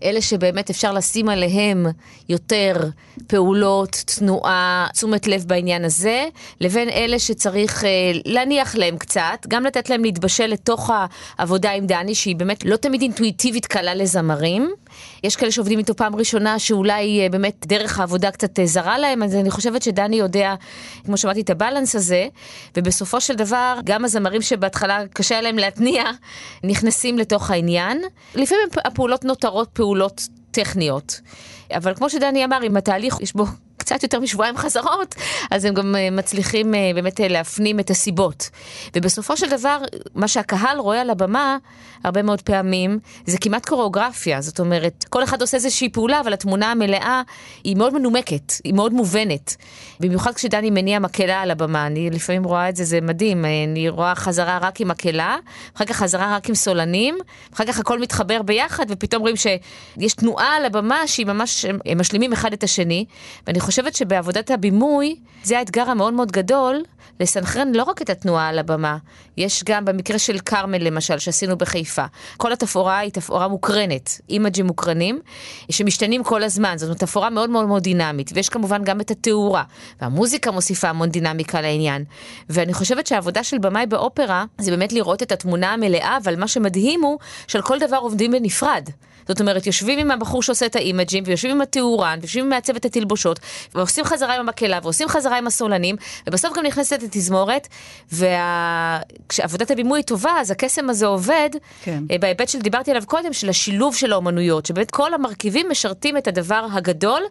[0.04, 1.86] אלה שבאמת אפשר לשים עליהם
[2.30, 2.90] יותר
[3.28, 6.26] פעולות, תנועה, תשומת לב בעניין הזה,
[6.62, 7.90] לבין אלה שצריך אה,
[8.26, 10.92] להניח להם קצת, גם לתת להם להתבשל לתוך
[11.38, 14.72] העבודה עם דני, שהיא באמת לא תמיד אינטואיטיבית קלה לזמרים.
[15.24, 19.24] יש כאלה שעובדים איתו פעם ראשונה, שאולי אה, באמת דרך העבודה קצת אה, זרה להם,
[19.24, 20.56] אז אני חושבת שדני יודע,
[21.06, 22.28] כמו שאמרתי, את הבלנס הזה,
[22.78, 26.04] ובסופו של דבר, גם הזמרים שבהתחלה קשה להם להתניע,
[26.64, 28.02] נכנסים לתוך העניין.
[28.36, 31.22] לפעמים הפעולות נותרות פעולות טכניות.
[31.78, 33.46] אבל כמו שדני אמר, אם התהליך יש בו
[33.91, 35.15] קצת יותר משבועיים חזרות,
[35.51, 38.49] אז הם גם אה, מצליחים אה, באמת אה, להפנים את הסיבות.
[38.95, 39.77] ובסופו של דבר,
[40.15, 41.58] מה שהקהל רואה על הבמה,
[42.04, 44.41] הרבה מאוד פעמים, זה כמעט קוריאוגרפיה.
[44.41, 47.21] זאת אומרת, כל אחד עושה איזושהי פעולה, אבל התמונה המלאה
[47.63, 49.56] היא מאוד מנומקת, היא מאוד מובנת.
[49.99, 53.45] במיוחד כשדני מניע מקהלה על הבמה, אני לפעמים רואה את זה, זה מדהים.
[53.45, 55.38] אני רואה חזרה רק עם מקהלה,
[55.75, 57.17] אחר כך חזרה רק עם סולנים,
[57.54, 62.34] אחר כך הכל מתחבר ביחד, ופתאום רואים שיש תנועה על הבמה שהיא ממש, הם משלימים
[62.34, 63.06] אחד את השני.
[63.47, 66.84] ואני חושבת שבעבודת הבימוי, זה האתגר המאוד מאוד גדול,
[67.20, 68.98] לסנכרן לא רק את התנועה על הבמה,
[69.38, 72.06] יש גם במקרה של כרמל למשל, שעשינו בחיפה,
[72.38, 75.20] כל התפאורה היא תפאורה מוקרנת, אימג'ים מוקרנים,
[75.72, 79.63] שמשתנים כל הזמן, זאת תפאורה מאוד מאוד מאוד דינמית, ויש כמובן גם את התאורה,
[80.02, 82.04] והמוזיקה מוסיפה המון דינמיקה לעניין.
[82.50, 87.02] ואני חושבת שהעבודה של במאי באופרה, זה באמת לראות את התמונה המלאה, אבל מה שמדהים
[87.02, 88.89] הוא שעל כל דבר עובדים בנפרד.
[89.28, 93.39] זאת אומרת, יושבים עם הבחור שעושה את האימג'ים, ויושבים עם התאורן, ויושבים עם מעצבת התלבושות,
[93.76, 95.95] ועושים חזרה עם המקהלה, ועושים חזרה עם הסולנים,
[96.28, 97.67] ובסוף גם נכנסת התזמורת,
[98.12, 99.74] וכשעבודת וה...
[99.74, 101.50] הבימוי היא טובה, אז הקסם הזה עובד,
[101.84, 102.04] כן.
[102.12, 106.28] אה, בהיבט של דיברתי עליו קודם, של השילוב של האומנויות, שבאמת כל המרכיבים משרתים את
[106.28, 107.21] הדבר הגדול,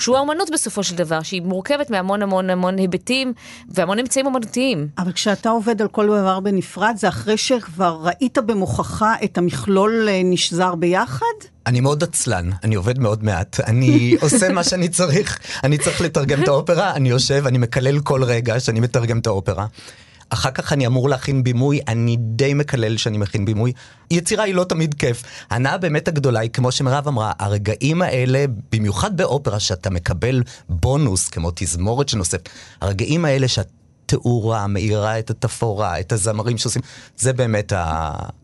[0.00, 3.32] שהוא האומנות בסופו של דבר, שהיא מורכבת מהמון המון המון היבטים,
[3.68, 4.88] והמון אמצעים אומנותיים.
[4.98, 10.20] אבל כשאתה עובד על כל דבר בנפרד, זה אחרי שכבר ראית במוחך את המכלול אה,
[10.24, 11.53] נשזר ביחד?
[11.66, 16.42] אני מאוד עצלן, אני עובד מאוד מעט, אני עושה מה שאני צריך, אני צריך לתרגם
[16.42, 19.66] את האופרה, אני יושב, אני מקלל כל רגע שאני מתרגם את האופרה.
[20.30, 23.72] אחר כך אני אמור להכין בימוי, אני די מקלל שאני מכין בימוי.
[24.10, 25.22] יצירה היא לא תמיד כיף.
[25.50, 31.50] ההנאה באמת הגדולה היא, כמו שמירב אמרה, הרגעים האלה, במיוחד באופרה, שאתה מקבל בונוס, כמו
[31.54, 32.48] תזמורת שנוספת,
[32.80, 33.68] הרגעים האלה שאת
[34.04, 36.82] התאורה, מאירה את התפאורה, את הזמרים שעושים,
[37.16, 37.72] זה באמת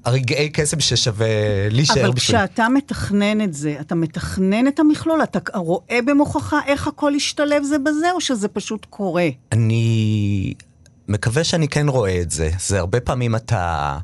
[0.04, 1.28] הרגעי קסם ששווה
[1.70, 2.36] להישאר בשביל...
[2.36, 7.62] אבל כשאתה מתכנן את זה, אתה מתכנן את המכלול, אתה רואה במוחך איך הכל ישתלב
[7.62, 9.28] זה בזה, או שזה פשוט קורה?
[9.52, 10.54] אני
[11.08, 12.50] מקווה שאני כן רואה את זה.
[12.60, 13.98] זה הרבה פעמים אתה...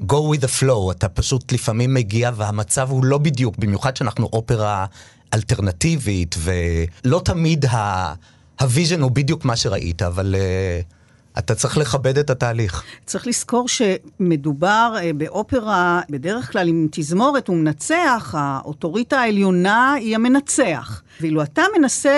[0.00, 4.86] go with the flow, אתה פשוט לפעמים מגיע והמצב הוא לא בדיוק, במיוחד שאנחנו אופרה
[5.34, 8.14] אלטרנטיבית, ולא תמיד ה...
[8.60, 10.93] ה vision הוא בדיוק מה שראית, אבל אה,
[11.38, 12.82] אתה צריך לכבד את התהליך.
[13.06, 21.02] צריך לזכור שמדובר אה, באופרה, בדרך כלל עם תזמורת ומנצח, האוטוריטה העליונה היא המנצח.
[21.20, 22.10] ואילו אתה מנסה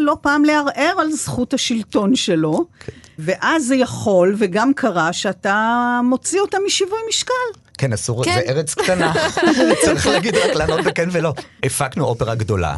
[0.00, 2.84] לא פעם לערער על זכות השלטון שלו, okay.
[2.86, 2.92] כן.
[3.18, 7.32] ואז זה יכול, וגם קרה, שאתה מוציא אותה משיווי משקל.
[7.78, 8.34] כן, אסור, כן.
[8.34, 9.12] זה ארץ קטנה,
[9.84, 11.34] צריך להגיד רק לענות בכן ולא.
[11.62, 12.76] הפקנו אופרה גדולה,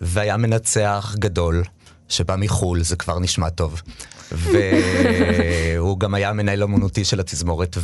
[0.00, 1.62] והיה מנצח גדול.
[2.08, 3.82] שבא מחו"ל, זה כבר נשמע טוב.
[4.34, 7.76] והוא גם היה מנהל אמנותי של התזמורת,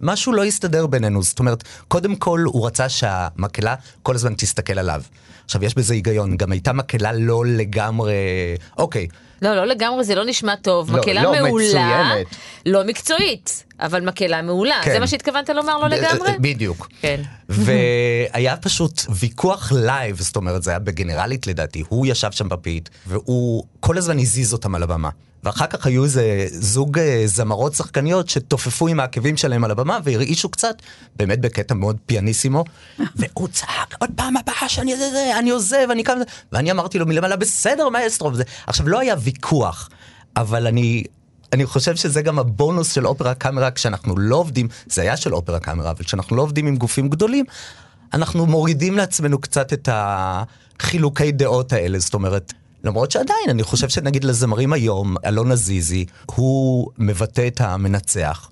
[0.00, 1.22] ומשהו לא הסתדר בינינו.
[1.22, 5.02] זאת אומרת, קודם כל הוא רצה שהמקהלה כל הזמן תסתכל עליו.
[5.44, 8.14] עכשיו, יש בזה היגיון, גם הייתה מקהלה לא לגמרי...
[8.76, 9.06] אוקיי.
[9.42, 10.90] לא, לא לגמרי, זה לא נשמע טוב.
[10.90, 12.26] לא, מקהלה לא מעולה, מצוינת.
[12.66, 14.80] לא מקצועית, אבל מקהלה מעולה.
[14.84, 14.92] כן.
[14.92, 16.30] זה מה שהתכוונת לומר לא לגמרי?
[16.40, 16.88] בדיוק.
[17.00, 17.22] כן.
[17.48, 21.82] והיה פשוט ויכוח live, זאת אומרת, זה היה בגנרלית לדעתי.
[21.88, 25.08] הוא ישב שם ב pit, והוא כל הזמן הזיז אותם על הבמה.
[25.44, 30.48] ואחר כך היו איזה זוג אה, זמרות שחקניות שתופפו עם העקבים שלהם על הבמה והרעישו
[30.48, 30.74] קצת,
[31.16, 32.64] באמת בקטע מאוד פיאניסימו,
[33.16, 36.18] והוא צעק, עוד פעם הבאה שאני זה, זה, אני עוזב, אני קם,
[36.52, 38.44] ואני אמרתי לו מלמעלה, בסדר, מאסטרו, וזה.
[38.66, 39.88] עכשיו, לא היה ויכוח,
[40.36, 41.04] אבל אני...
[41.52, 45.60] אני חושב שזה גם הבונוס של אופרה קאמרה כשאנחנו לא עובדים, זה היה של אופרה
[45.60, 47.44] קאמרה, אבל כשאנחנו לא עובדים עם גופים גדולים,
[48.14, 52.52] אנחנו מורידים לעצמנו קצת את החילוקי דעות האלה, זאת אומרת,
[52.84, 58.50] למרות שעדיין, אני חושב שנגיד לזמרים היום, אלון עזיזי, הוא מבטא את המנצח.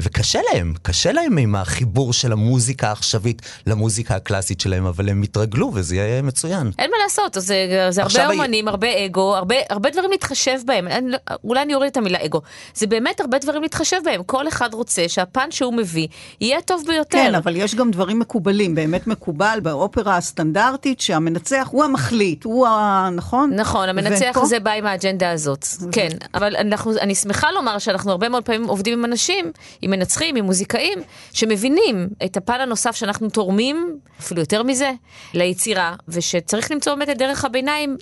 [0.00, 5.70] וקשה להם, קשה להם עם החיבור של המוזיקה העכשווית למוזיקה הקלאסית שלהם, אבל הם התרגלו
[5.74, 6.70] וזה יהיה מצוין.
[6.78, 10.88] אין מה לעשות, זה, זה הרבה אומנים, הרבה אגו, הרבה, הרבה דברים להתחשב בהם.
[10.88, 12.40] אני, לא, אולי אני אוריד את המילה אגו.
[12.74, 14.22] זה באמת הרבה דברים להתחשב בהם.
[14.22, 16.06] כל אחד רוצה שהפן שהוא מביא
[16.40, 17.18] יהיה טוב ביותר.
[17.18, 23.08] כן, אבל יש גם דברים מקובלים, באמת מקובל באופרה הסטנדרטית שהמנצח הוא המחליט, הוא ה...
[23.12, 23.52] נכון?
[23.54, 24.46] נכון, המנצח ופה...
[24.46, 25.66] זה בא עם האג'נדה הזאת.
[25.92, 29.52] כן, אבל אנחנו, אני שמחה לומר שאנחנו הרבה מאוד פעמים עובדים עם אנשים,
[29.86, 30.98] עם מנצחים, עם מוזיקאים,
[31.32, 34.92] שמבינים את הפן הנוסף שאנחנו תורמים, אפילו יותר מזה,
[35.34, 37.96] ליצירה, ושצריך למצוא באמת את דרך הביניים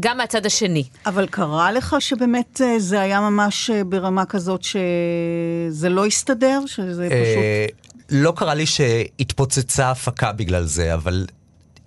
[0.00, 0.84] גם מהצד השני.
[1.06, 6.60] אבל קרה לך שבאמת אה, זה היה ממש אה, ברמה כזאת שזה לא הסתדר?
[6.66, 7.92] שזה אה, פשוט...
[8.10, 11.26] לא קרה לי שהתפוצצה הפקה בגלל זה, אבל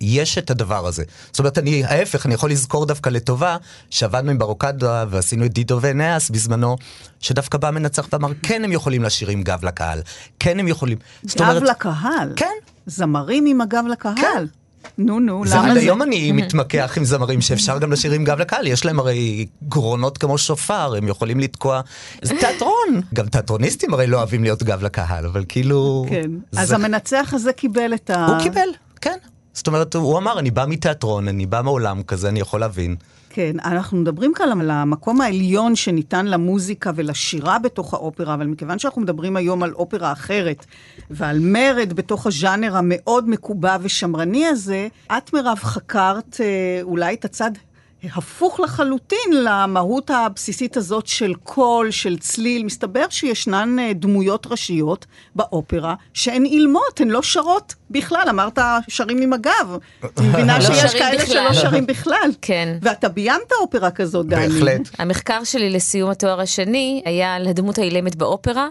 [0.00, 1.04] יש את הדבר הזה.
[1.30, 3.56] זאת אומרת, אני, ההפך, אני יכול לזכור דווקא לטובה,
[3.90, 6.76] שעבדנו עם ברוקדה ועשינו את דידו ונאס בזמנו,
[7.20, 10.00] שדווקא בא מנצח ואמר, כן הם יכולים לשיר עם גב לקהל,
[10.40, 10.98] כן הם יכולים.
[11.24, 12.32] גב אומרת, לקהל?
[12.36, 12.54] כן.
[12.86, 14.14] זמרים עם הגב לקהל?
[14.16, 14.44] כן.
[14.98, 15.70] נו, נו, למה זה?
[15.70, 19.46] עד היום אני מתמקח עם זמרים שאפשר גם לשיר עם גב לקהל, יש להם הרי
[19.68, 21.80] גרונות כמו שופר, הם יכולים לתקוע...
[22.22, 23.00] זה תיאטרון.
[23.14, 26.06] גם תיאטרוניסטים הרי לא אוהבים להיות גב לקהל, אבל כאילו...
[26.08, 26.30] כן.
[26.56, 28.26] אז המנצח הזה קיבל את ה...
[28.26, 28.68] הוא קיבל,
[29.00, 29.16] כן.
[29.56, 32.96] זאת אומרת, הוא אמר, אני בא מתיאטרון, אני בא מעולם כזה, אני יכול להבין.
[33.30, 39.02] כן, אנחנו מדברים כאן על המקום העליון שניתן למוזיקה ולשירה בתוך האופרה, אבל מכיוון שאנחנו
[39.02, 40.66] מדברים היום על אופרה אחרת,
[41.10, 47.50] ועל מרד בתוך הז'אנר המאוד מקובע ושמרני הזה, את מירב חקרת אה, אולי את הצד
[48.04, 52.64] הפוך לחלוטין למהות הבסיסית הזאת של קול, של צליל.
[52.64, 58.26] מסתבר שישנן אה, דמויות ראשיות באופרה שהן אילמות, הן לא שרות בכלל.
[58.30, 59.76] אמרת שרים עם הגב.
[60.18, 62.30] אני מבינה לא שיש כאלה שלא שרים בכלל.
[62.42, 62.78] כן.
[62.82, 64.48] ואתה ביימת אופרה כזאת, דני.
[64.48, 64.80] בהחלט.
[64.98, 68.68] המחקר שלי לסיום התואר השני היה על הדמות האילמת באופרה.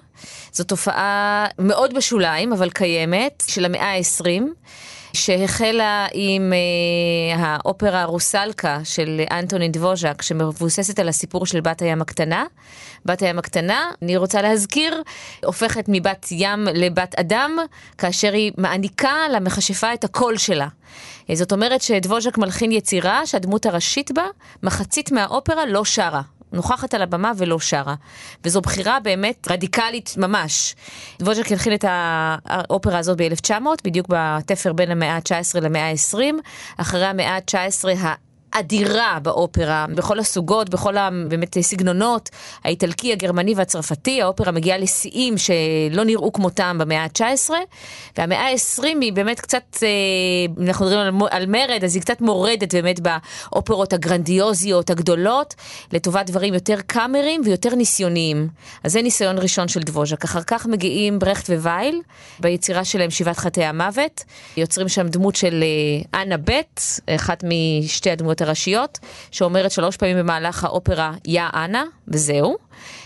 [0.53, 4.43] זו תופעה מאוד בשוליים, אבל קיימת, של המאה ה-20.
[5.15, 12.45] שהחלה עם אה, האופרה רוסלקה של אנטונין דבוז'ק, שמבוססת על הסיפור של בת הים הקטנה.
[13.05, 15.01] בת הים הקטנה, אני רוצה להזכיר,
[15.43, 17.57] הופכת מבת ים לבת אדם,
[17.97, 20.67] כאשר היא מעניקה למכשפה את הקול שלה.
[21.33, 24.25] זאת אומרת שדבוז'ק מלחין יצירה שהדמות הראשית בה,
[24.63, 26.21] מחצית מהאופרה לא שרה.
[26.55, 27.95] נוכחת על הבמה ולא שרה.
[28.43, 30.75] וזו בחירה באמת רדיקלית ממש.
[31.19, 33.51] דבוז'ק הלחין את האופרה הזאת ב-1900,
[33.83, 36.17] בדיוק בתפר בין המאה ה-19 למאה ה-20.
[36.77, 37.85] אחרי המאה ה-19
[38.59, 40.95] אדירה באופרה, בכל הסוגות, בכל
[41.27, 42.29] באמת סגנונות,
[42.63, 47.49] האיטלקי, הגרמני והצרפתי, האופרה מגיעה לשיאים שלא נראו כמותם במאה ה-19,
[48.17, 52.73] והמאה ה-20 היא באמת קצת, אה, אנחנו מדברים על, על מרד, אז היא קצת מורדת
[52.73, 55.55] באמת באופרות הגרנדיוזיות הגדולות,
[55.93, 58.47] לטובת דברים יותר קאמרים ויותר ניסיוניים.
[58.83, 60.23] אז זה ניסיון ראשון של דבוז'ק.
[60.23, 62.01] אחר כך מגיעים ברכט ווייל,
[62.39, 64.23] ביצירה שלהם שבעת חטאי המוות,
[64.57, 65.63] יוצרים שם דמות של
[66.13, 66.81] אה, אנה בט,
[67.15, 68.99] אחת משתי הדמויות הראשיות,
[69.31, 72.57] שאומרת שלוש פעמים במהלך האופרה יא אנה, וזהו.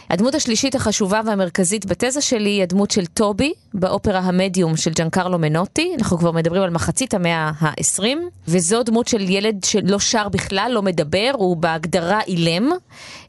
[0.10, 5.92] הדמות השלישית החשובה והמרכזית בתזה שלי היא הדמות של טובי באופרה המדיום של ג'אנקרלו מנוטי,
[5.98, 8.04] אנחנו כבר מדברים על מחצית המאה ה-20,
[8.48, 12.70] וזו דמות של ילד שלא שר בכלל, לא מדבר, הוא בהגדרה אילם,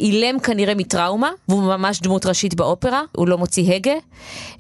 [0.01, 3.95] אילם כנראה מטראומה, והוא ממש דמות ראשית באופרה, הוא לא מוציא הגה,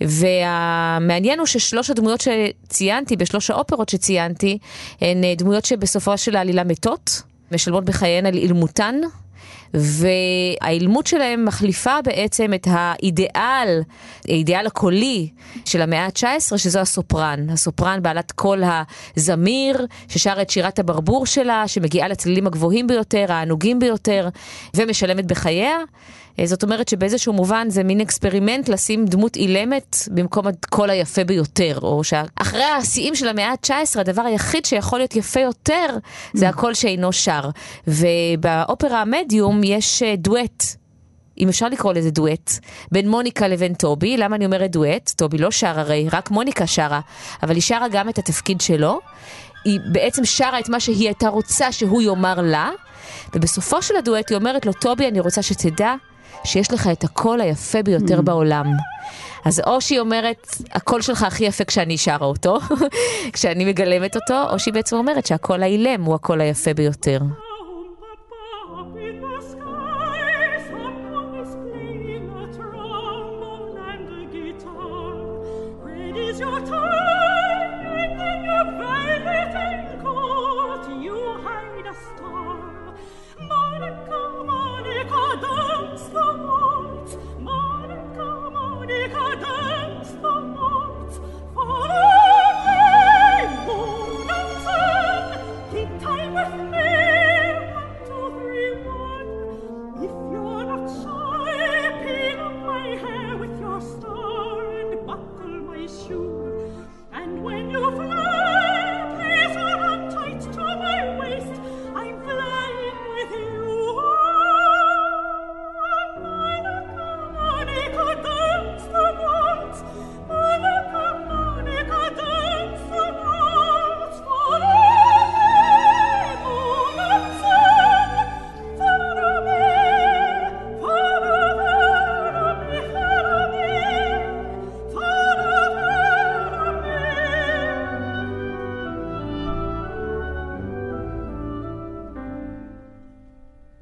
[0.00, 4.58] והמעניין הוא ששלוש הדמויות שציינתי, בשלוש האופרות שציינתי,
[5.00, 8.94] הן דמויות שבסופו של העלילה מתות, משלמות בחייהן על אילמותן.
[9.74, 13.82] והאילמות שלהם מחליפה בעצם את האידיאל,
[14.28, 15.28] האידיאל הקולי
[15.64, 17.50] של המאה ה-19, שזו הסופרן.
[17.50, 18.62] הסופרן בעלת קול
[19.16, 24.28] הזמיר, ששר את שירת הברבור שלה, שמגיעה לצלילים הגבוהים ביותר, הענוגים ביותר,
[24.76, 25.76] ומשלמת בחייה.
[26.38, 31.78] אה, זאת אומרת שבאיזשהו מובן זה מין אקספרימנט לשים דמות אילמת במקום הקול היפה ביותר,
[31.82, 35.86] או שאחרי השיאים של המאה ה-19 הדבר היחיד שיכול להיות יפה יותר
[36.34, 37.50] זה הקול שאינו שר.
[37.86, 40.64] ובאופרה המדיום יש אה, דואט.
[41.38, 42.50] אם אפשר לקרוא לזה דואט,
[42.92, 45.10] בין מוניקה לבין טובי, למה אני אומרת דואט?
[45.16, 47.00] טובי לא שר הרי, רק מוניקה שרה,
[47.42, 49.00] אבל היא שרה גם את התפקיד שלו,
[49.64, 52.70] היא בעצם שרה את מה שהיא הייתה רוצה שהוא יאמר לה,
[53.34, 55.94] ובסופו של הדואט היא אומרת לו, טובי, אני רוצה שתדע
[56.44, 58.22] שיש לך את הקול היפה ביותר mm.
[58.22, 58.66] בעולם.
[59.44, 62.58] אז או שהיא אומרת, הקול שלך הכי יפה כשאני שרה אותו,
[63.32, 67.18] כשאני מגלמת אותו, או שהיא בעצם אומרת שהקול האילם הוא הקול היפה ביותר.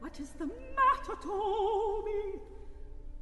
[0.08, 2.40] What is the matter, Toby?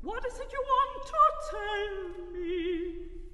[0.03, 1.21] What is it you want to
[1.51, 3.26] tell me?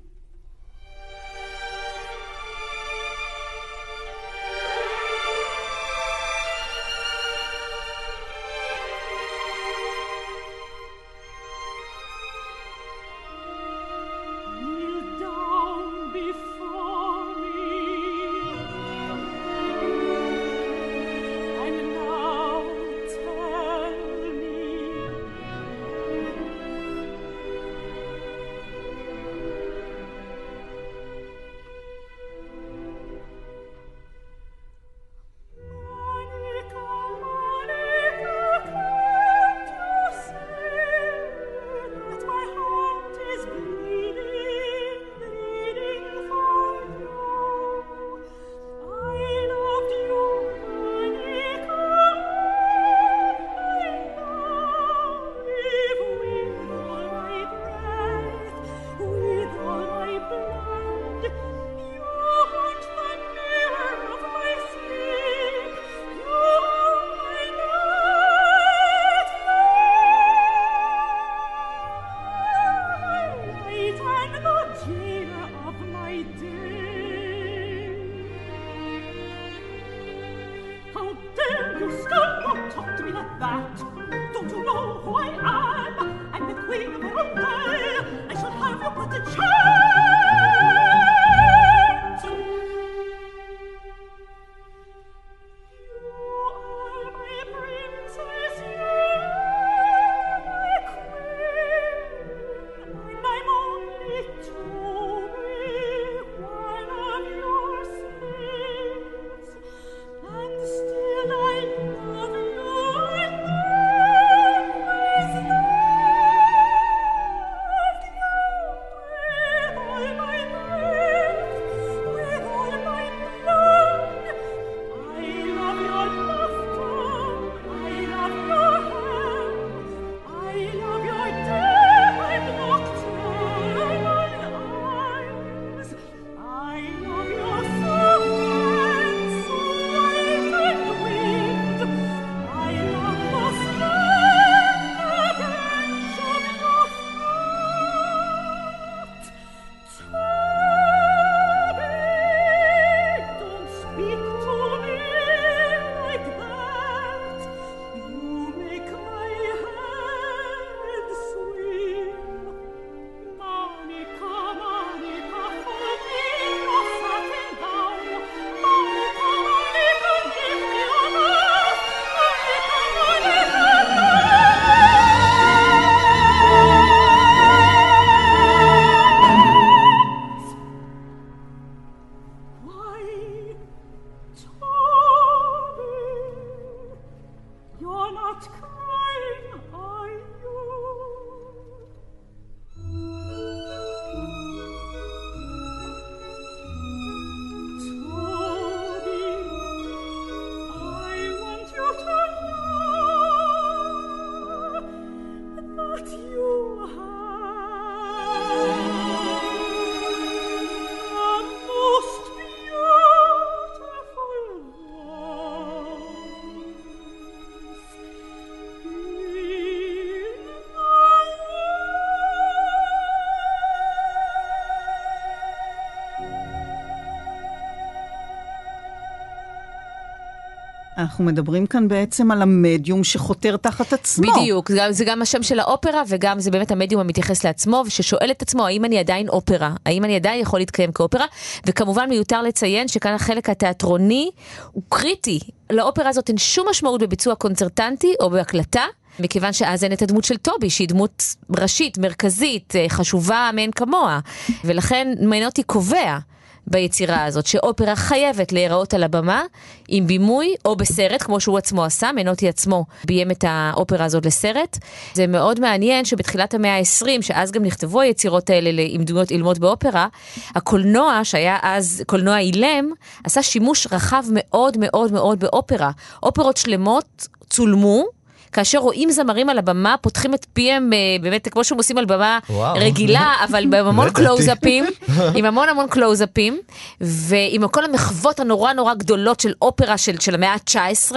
[231.13, 234.33] אנחנו מדברים כאן בעצם על המדיום שחותר תחת עצמו.
[234.33, 238.43] בדיוק, זה, זה גם השם של האופרה וגם זה באמת המדיום המתייחס לעצמו וששואל את
[238.43, 241.27] עצמו האם אני עדיין אופרה, האם אני עדיין יכול להתקיים כאופרה,
[241.67, 244.31] וכמובן מיותר לציין שכאן החלק התיאטרוני
[244.73, 245.41] הוא קריטי.
[245.71, 248.83] לאופרה הזאת אין שום משמעות בביצוע קונצרטנטי או בהקלטה.
[249.19, 254.21] מכיוון שאז אין את הדמות של טובי, שהיא דמות ראשית, מרכזית, אה, חשובה מאין כמוה.
[254.65, 256.19] ולכן מיינוטי קובע
[256.67, 259.43] ביצירה הזאת, שאופרה חייבת להיראות על הבמה
[259.89, 264.79] עם בימוי או בסרט, כמו שהוא עצמו עשה, מנוטי עצמו ביים את האופרה הזאת לסרט.
[265.15, 270.07] זה מאוד מעניין שבתחילת המאה ה-20, שאז גם נכתבו היצירות האלה עם דמויות אילמות באופרה,
[270.55, 272.91] הקולנוע, שהיה אז קולנוע אילם,
[273.25, 275.91] עשה שימוש רחב מאוד מאוד מאוד באופרה.
[276.23, 278.22] אופרות שלמות צולמו.
[278.53, 282.39] כאשר רואים זמרים על הבמה, פותחים את פיהם, אה, באמת, כמו שהם עושים על במה
[282.51, 282.75] וואו.
[282.79, 284.85] רגילה, אבל עם המון קלוזאפים,
[285.37, 286.61] עם המון המון קלוזאפים,
[287.01, 291.13] ועם כל המחוות הנורא נורא גדולות של אופרה של, של המאה ה-19,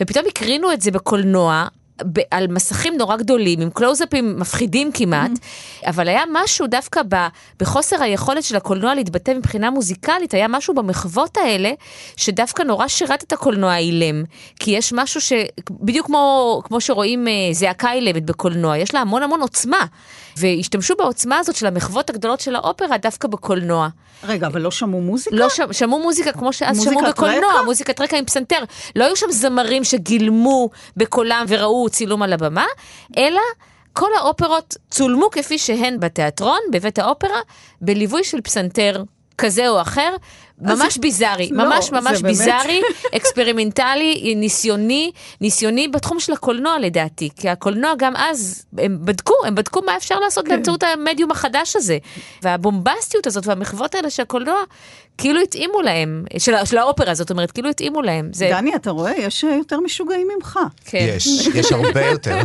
[0.00, 1.66] ופתאום הקרינו את זה בקולנוע.
[2.30, 5.88] על מסכים נורא גדולים, עם קלוזאפים מפחידים כמעט, mm-hmm.
[5.88, 7.26] אבל היה משהו דווקא ב,
[7.60, 11.72] בחוסר היכולת של הקולנוע להתבטא מבחינה מוזיקלית, היה משהו במחוות האלה,
[12.16, 14.24] שדווקא נורא שירת את הקולנוע האילם.
[14.60, 15.32] כי יש משהו ש...
[15.70, 19.86] בדיוק כמו, כמו שרואים אה, זעקה אילמת בקולנוע, יש לה המון המון עוצמה.
[20.36, 23.88] והשתמשו בעוצמה הזאת של המחוות הגדולות של האופרה דווקא בקולנוע.
[24.24, 25.36] רגע, אבל לא שמעו מוזיקה?
[25.36, 27.62] לא שמעו, שמעו מוזיקה כמו שאז שמעו בקולנוע, רקע?
[27.62, 28.64] מוזיקת רקע עם פסנתר.
[28.96, 32.66] לא היו שם זמרים שגילמו בקולם וראו צילום על הבמה,
[33.16, 33.40] אלא...
[33.96, 37.40] כל האופרות צולמו כפי שהן בתיאטרון, בבית האופרה,
[37.80, 39.02] בליווי של פסנתר
[39.38, 40.16] כזה או אחר,
[40.60, 42.82] ממש ביזארי, לא, ממש ממש ביזארי,
[43.16, 45.10] אקספרימנטלי, ניסיוני,
[45.40, 50.18] ניסיוני בתחום של הקולנוע לדעתי, כי הקולנוע גם אז, הם בדקו, הם בדקו מה אפשר
[50.18, 50.50] לעשות כן.
[50.50, 51.98] באמצעות המדיום החדש הזה.
[52.42, 54.58] והבומבסטיות הזאת והמחוות האלה של הקולנוע,
[55.18, 58.30] כאילו התאימו להם, של, של האופרה, זאת אומרת, כאילו התאימו להם.
[58.32, 58.48] זה...
[58.50, 59.12] דני, אתה רואה?
[59.18, 60.58] יש יותר משוגעים ממך.
[60.84, 61.06] כן.
[61.08, 62.38] יש, יש הרבה יותר.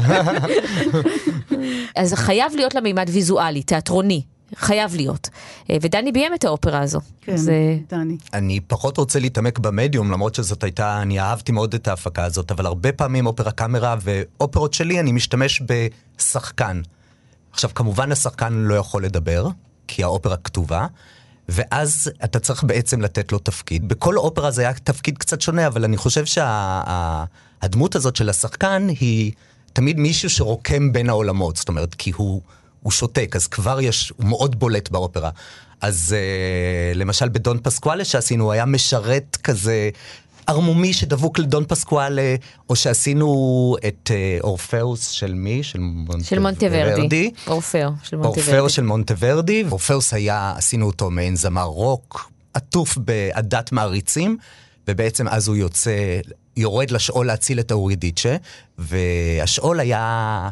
[1.96, 4.22] אז חייב להיות לה מימד ויזואלי, תיאטרוני.
[4.56, 5.30] חייב להיות.
[5.70, 7.00] אה, ודני ביים את האופרה הזו.
[7.22, 7.78] כן, זה...
[7.89, 8.18] דני.
[8.34, 12.66] אני פחות רוצה להתעמק במדיום, למרות שזאת הייתה, אני אהבתי מאוד את ההפקה הזאת, אבל
[12.66, 16.82] הרבה פעמים אופרה קאמרה ואופרות שלי, אני משתמש בשחקן.
[17.52, 19.47] עכשיו, כמובן השחקן לא יכול לדבר,
[19.88, 20.88] כי האופרה כתובה.
[21.50, 23.88] ואז אתה צריך בעצם לתת לו תפקיד.
[23.88, 28.88] בכל אופרה זה היה תפקיד קצת שונה, אבל אני חושב שהדמות שה, הזאת של השחקן
[29.00, 29.32] היא
[29.74, 31.56] תמיד מישהו שרוקם בין העולמות.
[31.56, 32.41] זאת אומרת, כי הוא
[32.82, 35.30] הוא שותק, אז כבר יש, הוא מאוד בולט באופרה.
[35.82, 39.89] אז uh, למשל בדון פסקואלה שעשינו, הוא היה משרת כזה
[40.47, 42.36] ערמומי שדבוק לדון פסקואלה,
[42.69, 45.63] או שעשינו את uh, אורפאוס של מי?
[45.63, 46.25] של, מונט...
[46.25, 47.32] של מונטוורדי.
[47.47, 48.51] אורפאו של מונטוורדי.
[48.51, 49.63] אורפאו של מונטוורדי.
[49.71, 54.38] אורפאוס היה, עשינו אותו מעין זמר רוק, עטוף בעדת מעריצים,
[54.88, 56.19] ובעצם אז הוא יוצא,
[56.57, 58.36] יורד לשאול להציל את האורידיצ'ה,
[58.77, 60.49] והשאול היה...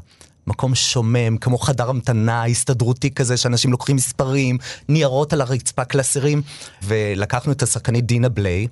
[0.48, 4.58] מקום שומם, כמו חדר המתנה הסתדרותי כזה, שאנשים לוקחים מספרים,
[4.90, 6.42] ניירות על הרצפה, קלסרים,
[6.84, 8.68] ולקחנו את השחקנית דינה בליי.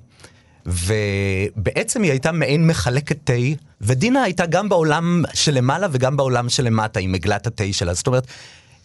[0.66, 3.32] ובעצם היא הייתה מעין מחלקת תה,
[3.80, 7.94] ודינה הייתה גם בעולם שלמעלה וגם בעולם שלמטה, עם עגלת התה שלה.
[7.94, 8.26] זאת אומרת,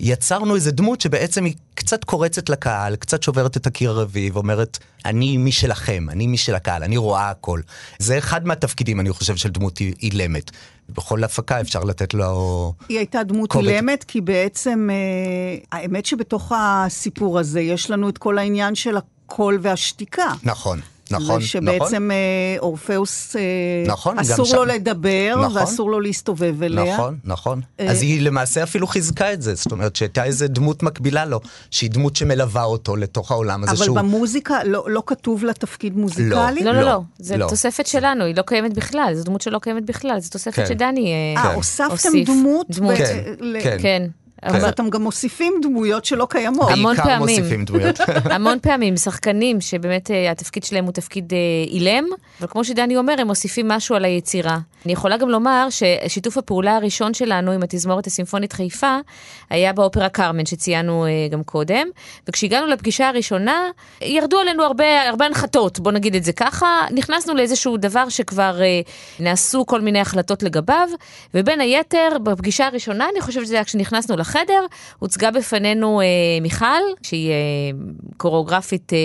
[0.04, 5.38] יצרנו איזה דמות שבעצם היא קצת קורצת לקהל, קצת שוברת את הקיר הרביעי ואומרת, אני
[5.38, 7.62] מי שלכם, אני מי של הקהל, אני רואה הכל.
[8.00, 10.52] זה אחד מהתפקידים, אני חושב, של דמות אילמת.
[10.90, 12.74] בכל הפקה אפשר לתת לו...
[12.90, 18.38] היא הייתה דמות אילמת, כי בעצם, אה, האמת שבתוך הסיפור הזה יש לנו את כל
[18.38, 20.34] העניין של הקול והשתיקה.
[20.44, 20.82] נכון.
[21.12, 22.12] נכון, נכון.
[22.12, 23.42] אה, אורפאוס, אה,
[23.88, 24.68] נכון, אסור לו שם...
[24.68, 26.94] לדבר, נכון, ואסור לו להסתובב אליה.
[26.94, 27.62] נכון, נכון.
[27.80, 27.92] אה...
[27.92, 31.40] אז היא למעשה אפילו חיזקה את זה, זאת אומרת שהייתה איזה דמות מקבילה לו,
[31.72, 34.00] שהיא דמות שמלווה אותו לתוך העולם הזה אבל שהוא...
[34.00, 36.30] אבל במוזיקה לא, לא כתוב לה תפקיד מוזיקלי?
[36.30, 37.02] לא, לא, לא, לא.
[37.20, 37.48] זה לא.
[37.48, 40.66] תוספת שלנו, היא לא קיימת בכלל, זו דמות שלא קיימת בכלל, זו תוספת כן.
[40.66, 41.56] שדני אה, כן.
[41.56, 42.68] הוספתם דמות?
[42.70, 42.96] דמות.
[42.98, 43.78] כן, כן.
[43.82, 44.08] כן.
[44.42, 46.72] אז אתם גם מוסיפים דמויות שלא קיימות.
[46.72, 47.08] המון פעמים.
[47.08, 48.00] בעיקר מוסיפים דמויות.
[48.36, 51.38] המון פעמים, שחקנים שבאמת אה, התפקיד שלהם הוא תפקיד אה,
[51.68, 52.04] אילם,
[52.40, 54.60] אבל כמו שדני אומר, הם מוסיפים משהו על היצירה.
[54.86, 58.98] אני יכולה גם לומר ששיתוף הפעולה הראשון שלנו עם התזמורת הסימפונית חיפה,
[59.50, 61.88] היה באופרה קרמן שציינו אה, גם קודם,
[62.28, 63.70] וכשהגענו לפגישה הראשונה,
[64.02, 68.60] ירדו עלינו הרבה, הרבה הנחתות, בוא נגיד את זה ככה, נכנסנו לאיזשהו דבר שכבר
[69.20, 70.88] נעשו כל מיני החלטות לגביו,
[71.34, 74.18] ובין היתר, בפגישה הראשונה, אני חושבת שזה היה כשנכנסנו.
[74.32, 74.66] בחדר,
[75.00, 76.06] הוצגה בפנינו אה,
[76.42, 76.66] מיכל,
[77.04, 77.36] שהיא אה,
[78.18, 78.98] קוריאוגרפית אה,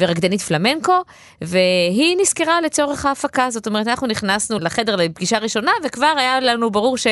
[0.00, 0.92] ורקדנית פלמנקו,
[1.40, 6.98] והיא נזכרה לצורך ההפקה, זאת אומרת, אנחנו נכנסנו לחדר לפגישה ראשונה, וכבר היה לנו ברור
[6.98, 7.06] ש,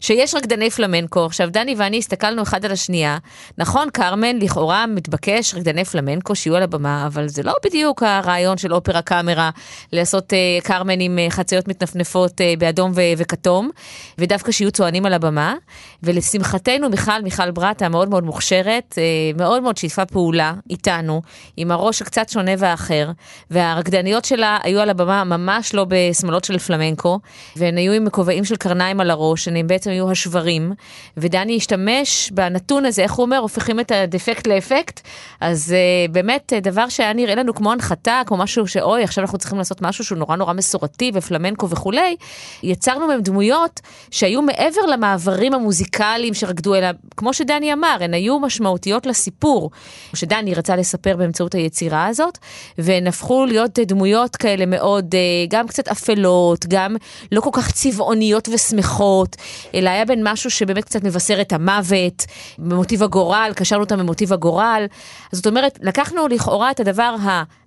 [0.00, 1.26] שיש רקדני פלמנקו.
[1.26, 3.18] עכשיו, דני ואני הסתכלנו אחד על השנייה,
[3.58, 8.74] נכון, כרמן, לכאורה מתבקש רקדני פלמנקו שיהיו על הבמה, אבל זה לא בדיוק הרעיון של
[8.74, 9.50] אופרה קאמרה,
[9.92, 13.70] לעשות אה, כרמן עם אה, חציות מתנפנפות אה, באדום ו- וכתום,
[14.18, 15.54] ודווקא שיהיו צוענים על הבמה.
[16.02, 18.98] ולשמחתנו, מיכל, מיכל ברטה, מאוד מאוד מוכשרת,
[19.36, 21.22] מאוד מאוד שיתפה פעולה איתנו,
[21.56, 23.10] עם הראש הקצת שונה ואחר,
[23.50, 27.20] והרקדניות שלה היו על הבמה ממש לא בשמאלות של פלמנקו,
[27.56, 30.72] והן היו עם כובעים של קרניים על הראש, הם בעצם היו השברים,
[31.16, 35.00] ודני השתמש בנתון הזה, איך הוא אומר, הופכים את הדפקט לאפקט,
[35.40, 35.74] אז
[36.10, 40.04] באמת דבר שהיה נראה לנו כמו הנחתה, כמו משהו שאוי, עכשיו אנחנו צריכים לעשות משהו
[40.04, 42.16] שהוא נורא נורא מסורתי ופלמנקו וכולי,
[42.62, 43.80] יצרנו מהם דמויות
[44.10, 49.70] שהיו מעבר למעברים המוזיקליים שרקדו אלא, כמו שדני אמר, הן היו משמעותיות לסיפור,
[50.14, 52.38] שדני רצה לספר באמצעות היצירה הזאת,
[52.78, 56.96] והן הפכו להיות דמויות כאלה מאוד, אה, גם קצת אפלות, גם
[57.32, 59.36] לא כל כך צבעוניות ושמחות,
[59.74, 62.24] אלא היה בין משהו שבאמת קצת מבשר את המוות,
[62.58, 64.86] במוטיב הגורל, קשרנו אותם במוטיב הגורל.
[65.32, 67.16] זאת אומרת, לקחנו לכאורה את הדבר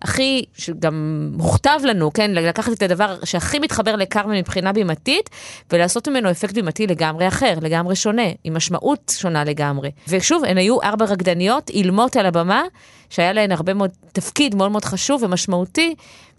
[0.02, 5.30] הכי, שגם מוכתב לנו, כן, לקחת את הדבר שהכי מתחבר לקרמן מבחינה בימתית,
[5.72, 9.92] ולעשות ממנו אפקט בימתי לגמרי אחר, לגמרי שונה, עם משמעות שונה לגמרי.
[10.08, 12.64] ושוב, הן היו ארבע רקדניות, אילמות על הבמה,
[13.10, 15.96] שהיה להן הרבה מאוד תפקיד מאוד מאוד חשוב ומשמעותי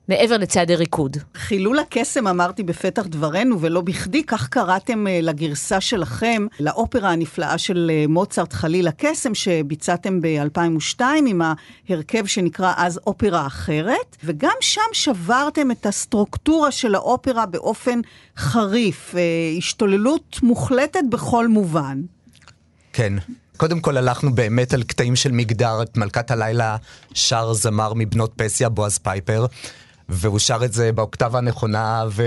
[0.08, 1.16] מעבר לצעדי ריקוד.
[1.34, 7.90] חילול הקסם אמרתי בפתח דברנו, ולא בכדי, כך קראתם uh, לגרסה שלכם, לאופרה הנפלאה של
[7.90, 11.42] uh, מוצרט חליל הקסם, שביצעתם ב-2002 עם
[11.88, 18.00] ההרכב שנקרא אז אופרה אחרת, וגם שם שברתם את הסטרוקטורה של האופרה באופן
[18.36, 22.00] חריף, uh, השתוללות מוחלטת בכל מובן.
[22.98, 23.12] כן.
[23.56, 26.76] קודם כל הלכנו באמת על קטעים של מגדר, את מלכת הלילה
[27.14, 29.46] שר זמר מבנות פסיה, בועז פייפר,
[30.08, 32.22] והוא שר את זה באוקטבה הנכונה, ו...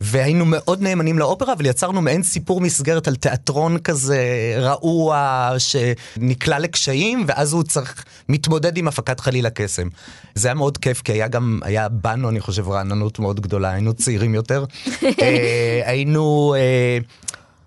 [0.00, 4.18] והיינו מאוד נאמנים לאופרה, אבל יצרנו מעין סיפור מסגרת על תיאטרון כזה
[4.58, 9.88] רעוע, שנקלע לקשיים, ואז הוא צריך, מתמודד עם הפקת חליל הקסם.
[10.34, 13.94] זה היה מאוד כיף, כי היה גם, היה בנו, אני חושב, רעננות מאוד גדולה, היינו
[13.94, 14.64] צעירים יותר.
[15.22, 16.54] אה, היינו...
[16.58, 16.98] אה,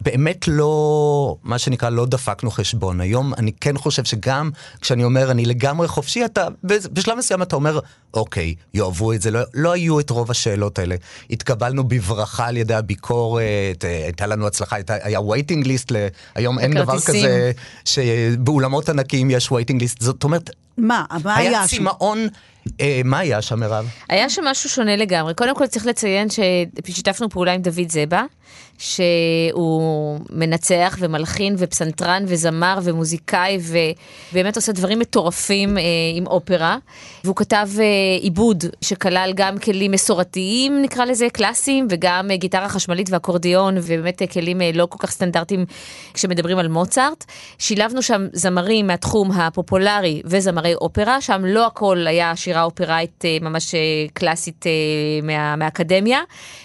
[0.01, 3.01] באמת לא, מה שנקרא, לא דפקנו חשבון.
[3.01, 4.49] היום אני כן חושב שגם
[4.81, 7.79] כשאני אומר אני לגמרי חופשי, אתה, בשלב מסוים אתה אומר,
[8.13, 10.95] אוקיי, יאהבו את זה, לא, לא היו את רוב השאלות האלה.
[11.29, 15.91] התקבלנו בברכה על ידי הביקורת, אה, הייתה לנו הצלחה, הייתה, היה waiting list,
[16.35, 17.51] היום אין דבר כזה
[17.85, 21.05] שבאולמות ענקיים יש waiting list, זאת אומרת, מה?
[21.23, 21.57] מה היה שם?
[21.57, 22.27] היה צמאון
[22.81, 23.85] אה, מה היה שם, מירב?
[24.09, 25.33] היה שם משהו שונה לגמרי.
[25.33, 28.23] קודם כל צריך לציין ששיתפנו פעולה עם דוד זבה,
[28.77, 33.57] שהוא מנצח ומלחין ופסנתרן וזמר ומוזיקאי
[34.31, 35.83] ובאמת עושה דברים מטורפים אה,
[36.15, 36.77] עם אופרה.
[37.23, 43.77] והוא כתב אה, שכלל גם כלים מסורתיים, נקרא לזה, קלאסיים, וגם אה, גיטרה חשמלית ואקורדיון,
[43.77, 45.65] ובאמת אה, כלים אה, לא כל כך סטנדרטיים
[46.13, 47.25] כשמדברים על מוצרט.
[47.59, 53.75] שילבנו שם זמרים מהתחום הפופולרי וזמרי אופרה, שם לא הכל היה שירה אופראית אה, ממש
[53.75, 53.79] אה,
[54.13, 54.71] קלאסית אה,
[55.23, 56.19] מה, מהאקדמיה,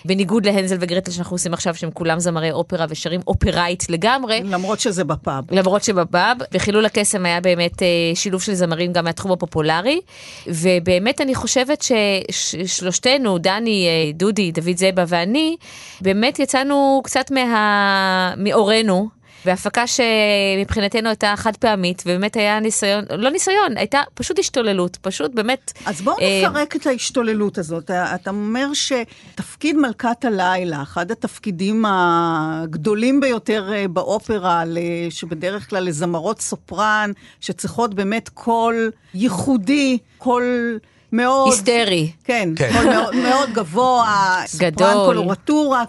[0.04, 4.42] בניגוד להנזל וגרטל שאנחנו עושים עכשיו, שהם כולם זמרי אופרה ושרים אופראית לגמרי.
[4.44, 5.44] למרות שזה בפאב.
[5.50, 7.82] למרות שבפאב, וחילול הקסם היה באמת
[8.14, 10.00] שילוב של זמרים גם מהתחום הפופולרי,
[10.46, 11.84] ובאמת אני חושבת
[12.30, 15.56] ששלושתנו, דני, דודי, דוד זבה ואני,
[16.00, 18.34] באמת יצאנו קצת מה...
[18.36, 19.19] מאורנו.
[19.46, 25.72] והפקה שמבחינתנו הייתה חד פעמית, ובאמת היה ניסיון, לא ניסיון, הייתה פשוט השתוללות, פשוט באמת...
[25.86, 27.90] אז בואו אה, נפרק את ההשתוללות הזאת.
[27.90, 34.62] אתה אומר שתפקיד מלכת הלילה, אחד התפקידים הגדולים ביותר אה, באופרה,
[35.10, 40.78] שבדרך כלל לזמרות סופרן, שצריכות באמת קול ייחודי, קול...
[41.12, 41.52] מאוד...
[41.52, 42.12] היסטרי.
[42.24, 42.70] כן, כן.
[42.84, 44.88] מאוד, מאוד גבוה, גדול.
[44.88, 45.84] סופרן קולורטורה,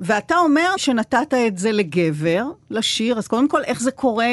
[0.00, 4.26] ואתה אומר שנתת את זה לגבר, לשיר, אז קודם כל, איך זה קורה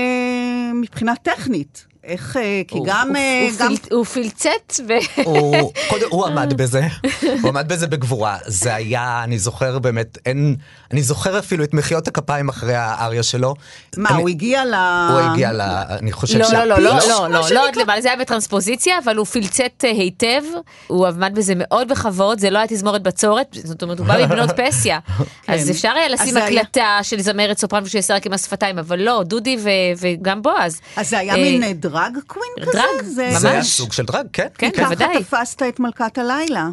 [0.73, 1.85] מבחינה טכנית?
[2.09, 3.07] איך, אה, כי הוא, גם...
[3.07, 3.75] הוא, אה, הוא, גם...
[3.75, 4.93] פיל, הוא פילצט ו...
[5.23, 6.87] הוא, קודם, הוא עמד בזה,
[7.41, 8.37] הוא עמד בזה בגבורה.
[8.45, 10.55] זה היה, אני זוכר באמת, אין...
[10.91, 13.55] אני זוכר אפילו את מחיאות הכפיים אחרי האריה שלו.
[13.97, 14.73] מה, אני, הוא הגיע ל...
[15.11, 15.61] הוא הגיע ל...
[15.99, 16.53] אני חושב לא, ש...
[16.53, 19.89] לא, לא, לא, לא, לא, לא עד למעלה, זה היה בטרנספוזיציה, אבל הוא פילצט אה,
[19.89, 20.41] היטב,
[20.87, 24.49] הוא עמד בזה מאוד בכבוד, זה לא היה תזמורת בצורת, זאת אומרת, הוא בא מבנות
[24.59, 24.99] פסיה.
[25.43, 25.53] כן.
[25.53, 29.57] אז אפשר היה לשים הקלטה של זמרת סופרן ושיעשה רק עם השפתיים, אבל לא, דודי
[29.97, 30.79] וגם בועז.
[30.95, 31.63] אז זה היה מין
[32.03, 32.71] דרג קווין כזה?
[32.71, 33.41] דרג, ממש.
[33.41, 34.47] זה היה סוג של דרג, כן.
[34.57, 35.23] כן, בוודאי.
[35.23, 36.69] ככה תפסת את מלכת הלילה.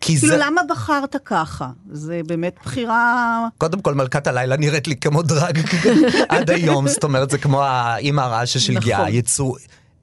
[0.00, 0.36] כי כאילו, זה...
[0.44, 1.70] למה בחרת ככה?
[1.92, 3.48] זה באמת בחירה...
[3.58, 5.60] קודם כל, מלכת הלילה נראית לי כמו דרג
[6.28, 8.84] עד היום, זאת אומרת, זה כמו האימא הרעשה של נכון.
[8.84, 9.54] גיאה, יצאו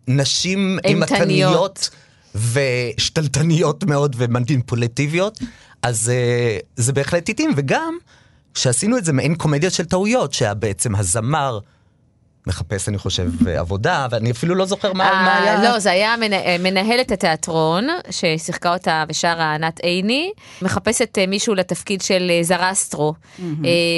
[0.08, 1.90] נשים אימתניות.
[2.36, 5.40] ושתלטניות מאוד ומניפולטיביות,
[5.82, 7.98] אז אה, זה בהחלט התאים, וגם
[8.54, 11.60] שעשינו את זה מעין קומדיה של טעויות, שבעצם הזמר...
[12.48, 15.64] מחפש, אני חושב, עבודה, ואני אפילו לא זוכר מה, מה אה, היה.
[15.72, 20.32] לא, זה היה מנה- אה, מנהלת התיאטרון, ששיחקה אותה ושרה ענת עיני,
[20.62, 23.44] מחפשת אה, מישהו לתפקיד של זרסטרו, אה,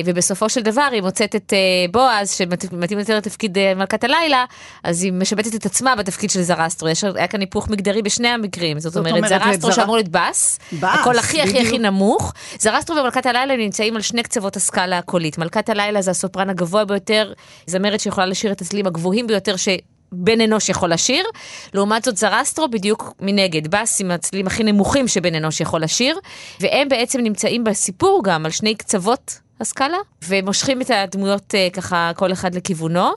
[0.06, 1.54] ובסופו של דבר היא מוצאת את
[1.92, 4.46] בועז, שמתאים יותר לתפקיד מלכת הלילה,
[4.84, 6.90] אז היא משבטת את עצמה בתפקיד של זרסטרו.
[6.90, 10.10] יש- היה כאן היפוך מגדרי בשני המקרים, זאת זאת אומרת, אומרת, זרסטרו לזר- שאמור להיות
[10.10, 11.78] בס, הקול הכי הכי הכי.
[11.78, 15.38] נמוך, זרסטרו ומלכת הלילה נמצאים על שני קצוות הסקאלה הקולית.
[15.38, 17.34] מלכת הלילה זה הסופרן הגבוה ביותר,
[17.68, 19.68] זמרת שיכולה לשיר את הצלילים הגבוהים ביותר ש...
[20.12, 21.26] בן אנוש יכול לשיר,
[21.74, 26.20] לעומת זאת זרסטרו בדיוק מנגד, בס עם הצלילים הכי נמוכים שבן אנוש יכול לשיר,
[26.60, 32.32] והם בעצם נמצאים בסיפור גם על שני קצוות הסקאלה, ומושכים את הדמויות אה, ככה כל
[32.32, 33.10] אחד לכיוונו,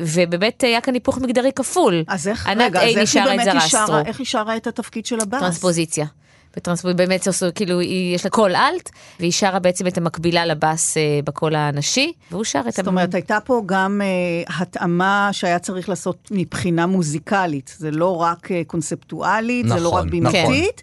[0.00, 2.04] ובאמת היה כאן היפוך מגדרי כפול.
[2.08, 3.60] אז איך, רגע, אז איך היא באמת היא.
[3.60, 5.40] שרה, איך היא שרה את התפקיד של הבאס?
[5.40, 6.06] טרנספוזיציה.
[6.56, 8.90] בטרנספוזיציה, באמת, עשו- כאילו, היא, יש לה קול אלט,
[9.20, 13.38] והיא שרה בעצם את המקבילה לבאס אה, בקול הנשי, והוא שר את זאת אומרת, הייתה
[13.44, 14.00] פה גם
[14.48, 17.76] uh, התאמה שהיה צריך לעשות מבחינה מוזיקלית.
[17.78, 20.82] זה לא רק uh, קונספטואלית, זה לא נכון, רק בימתית,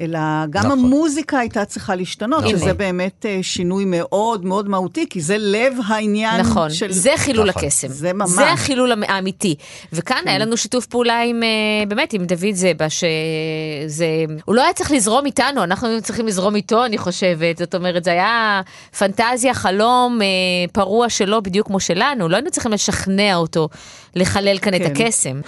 [0.00, 0.18] אלא
[0.50, 0.78] גם נכון.
[0.78, 2.58] המוזיקה הייתה צריכה להשתנות, נכון.
[2.58, 6.92] שזה באמת uh, שינוי מאוד מאוד מהותי, כי זה לב העניין נכון, של...
[6.92, 7.64] זה חילול נכון.
[7.64, 7.88] הקסם.
[7.88, 8.30] זה ממש.
[8.30, 9.54] זה החילול האמיתי.
[9.92, 14.06] וכאן היה לנו שיתוף פעולה עם, אה, באמת, עם דוד זבה, שזה...
[14.44, 17.58] הוא לא היה צריך לזרום איתנו, אנחנו היינו צריכים לזרום איתו, אני חושבת.
[17.58, 18.60] זאת אומרת, זה היה
[18.98, 20.26] פנטזיה, חלום אה,
[20.72, 22.28] פרוע שלו, בדיוק כמו שלנו.
[22.28, 23.68] לא היינו צריכים לשכנע אותו
[24.14, 25.04] לחלל כאן את כן.
[25.04, 25.40] הקסם.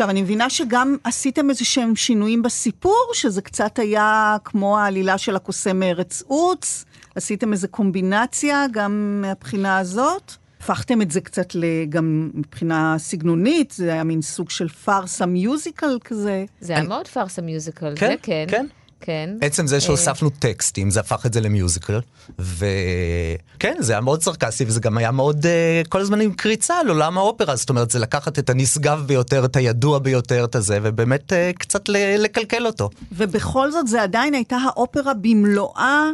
[0.00, 5.36] עכשיו, אני מבינה שגם עשיתם איזה שהם שינויים בסיפור, שזה קצת היה כמו העלילה של
[5.36, 6.84] הקוסם מארץ עוץ,
[7.14, 10.32] עשיתם איזו קומבינציה גם מהבחינה הזאת?
[10.60, 11.52] הפכתם את זה קצת
[11.88, 16.44] גם מבחינה סגנונית, זה היה מין סוג של פארסה מיוזיקל כזה.
[16.60, 18.44] זה היה מאוד פארסה מיוזיקל, כן, זה כן.
[18.48, 18.66] כן.
[19.00, 19.30] כן.
[19.40, 22.00] עצם זה שהוספנו טקסטים, זה הפך את זה למיוזיקל,
[22.38, 26.88] וכן, זה היה מאוד סרקסי, וזה גם היה מאוד, uh, כל הזמן עם קריצה על
[26.88, 31.32] עולם האופרה, זאת אומרת, זה לקחת את הנשגב ביותר, את הידוע ביותר, את הזה, ובאמת
[31.32, 32.90] uh, קצת לקלקל אותו.
[33.12, 36.10] ובכל זאת, זה עדיין הייתה האופרה במלואה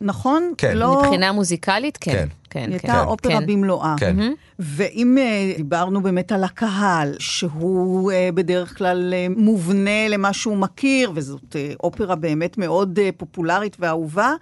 [0.00, 0.52] נכון?
[0.58, 0.76] כן.
[0.76, 1.02] לא...
[1.02, 2.12] מבחינה מוזיקלית, כן.
[2.12, 2.28] כן.
[2.54, 3.46] כן, היא הייתה כן, אופרה כן.
[3.46, 3.94] במלואה.
[3.98, 4.16] כן.
[4.58, 11.12] ואם uh, דיברנו באמת על הקהל, שהוא uh, בדרך כלל uh, מובנה למה שהוא מכיר,
[11.14, 14.32] וזאת אופרה באמת מאוד פופולרית ואהובה,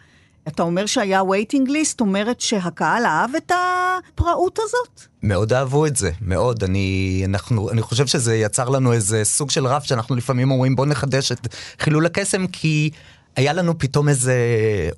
[0.48, 5.00] אתה אומר שהיה וייטינג ליסט, אומרת שהקהל אהב את הפראות הזאת?
[5.22, 6.64] מאוד אהבו את זה, מאוד.
[6.64, 10.86] אני, אנחנו, אני חושב שזה יצר לנו איזה סוג של רף שאנחנו לפעמים אומרים בוא
[10.86, 11.48] נחדש את
[11.78, 12.90] חילול הקסם, כי
[13.36, 14.34] היה לנו פתאום איזה,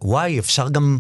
[0.03, 0.99] וואי, אפשר גם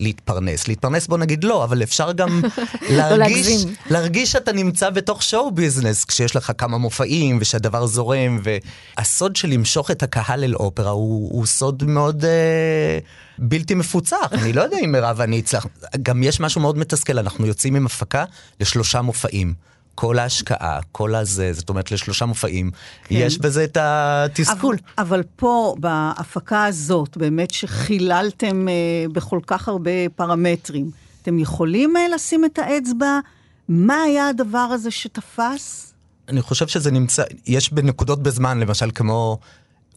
[0.00, 0.68] להתפרנס.
[0.68, 2.42] להתפרנס בוא נגיד לא, אבל אפשר גם
[2.96, 9.48] להרגיש, להרגיש שאתה נמצא בתוך שואו ביזנס, כשיש לך כמה מופעים ושהדבר זורם, והסוד של
[9.48, 12.98] למשוך את הקהל אל אופרה הוא, הוא סוד מאוד אה,
[13.38, 14.28] בלתי מפוצח.
[14.32, 15.66] אני לא יודע אם מירב ואני אצלח,
[16.02, 18.24] גם יש משהו מאוד מתסכל, אנחנו יוצאים עם הפקה
[18.60, 19.54] לשלושה מופעים.
[19.96, 22.70] כל ההשקעה, כל הזה, זאת אומרת לשלושה מופעים,
[23.04, 23.14] כן.
[23.18, 24.76] יש בזה את התסכול.
[24.98, 28.74] אבל, אבל פה, בהפקה הזאת, באמת שחיללתם אה,
[29.12, 30.90] בכל כך הרבה פרמטרים,
[31.22, 33.20] אתם יכולים אה, לשים את האצבע?
[33.68, 35.94] מה היה הדבר הזה שתפס?
[36.28, 39.38] אני חושב שזה נמצא, יש בנקודות בזמן, למשל כמו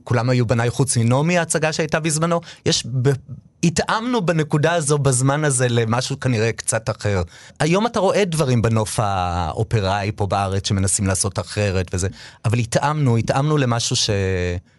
[0.09, 2.41] כולם היו בניי חוץ מנעמי, ההצגה שהייתה בזמנו.
[2.65, 3.09] יש, ב...
[3.63, 7.21] התאמנו בנקודה הזו, בזמן הזה, למשהו כנראה קצת אחר.
[7.59, 12.07] היום אתה רואה דברים בנוף האופראי פה בארץ שמנסים לעשות אחרת וזה,
[12.45, 14.09] אבל התאמנו, התאמנו למשהו ש...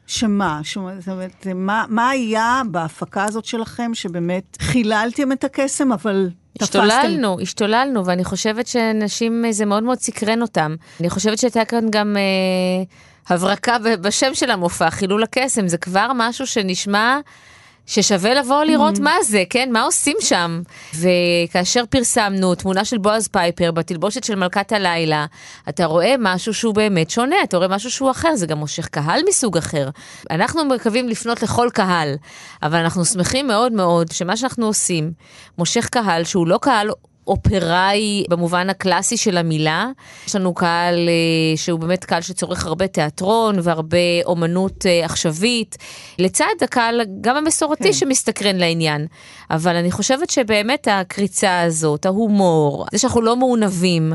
[0.07, 0.61] שמה?
[0.63, 7.41] שמה זאת אומרת, מה, מה היה בהפקה הזאת שלכם שבאמת חיללתם את הקסם, אבל השתוללנו,
[7.41, 10.75] השתוללנו, ואני חושבת שאנשים, זה מאוד מאוד סקרן אותם.
[11.01, 12.17] אני חושבת שהייתה כאן גם...
[12.17, 12.85] אה...
[13.31, 17.19] הברקה בשם של המופע, חילול הקסם, זה כבר משהו שנשמע
[17.87, 19.03] ששווה לבוא לראות mm-hmm.
[19.03, 19.69] מה זה, כן?
[19.73, 20.63] מה עושים שם?
[20.95, 25.27] וכאשר פרסמנו תמונה של בועז פייפר בתלבושת של מלכת הלילה,
[25.69, 29.21] אתה רואה משהו שהוא באמת שונה, אתה רואה משהו שהוא אחר, זה גם מושך קהל
[29.29, 29.91] מסוג אחר.
[30.31, 32.15] אנחנו מקווים לפנות לכל קהל,
[32.63, 35.13] אבל אנחנו שמחים מאוד מאוד שמה שאנחנו עושים
[35.59, 36.91] מושך קהל שהוא לא קהל
[37.31, 39.87] אופראי במובן הקלאסי של המילה.
[40.27, 45.77] יש לנו קהל אה, שהוא באמת קהל שצורך הרבה תיאטרון והרבה אומנות אה, עכשווית,
[46.19, 47.93] לצד הקהל גם המסורתי כן.
[47.93, 49.07] שמסתקרן לעניין.
[49.51, 54.13] אבל אני חושבת שבאמת הקריצה הזאת, ההומור, זה שאנחנו לא מעונבים,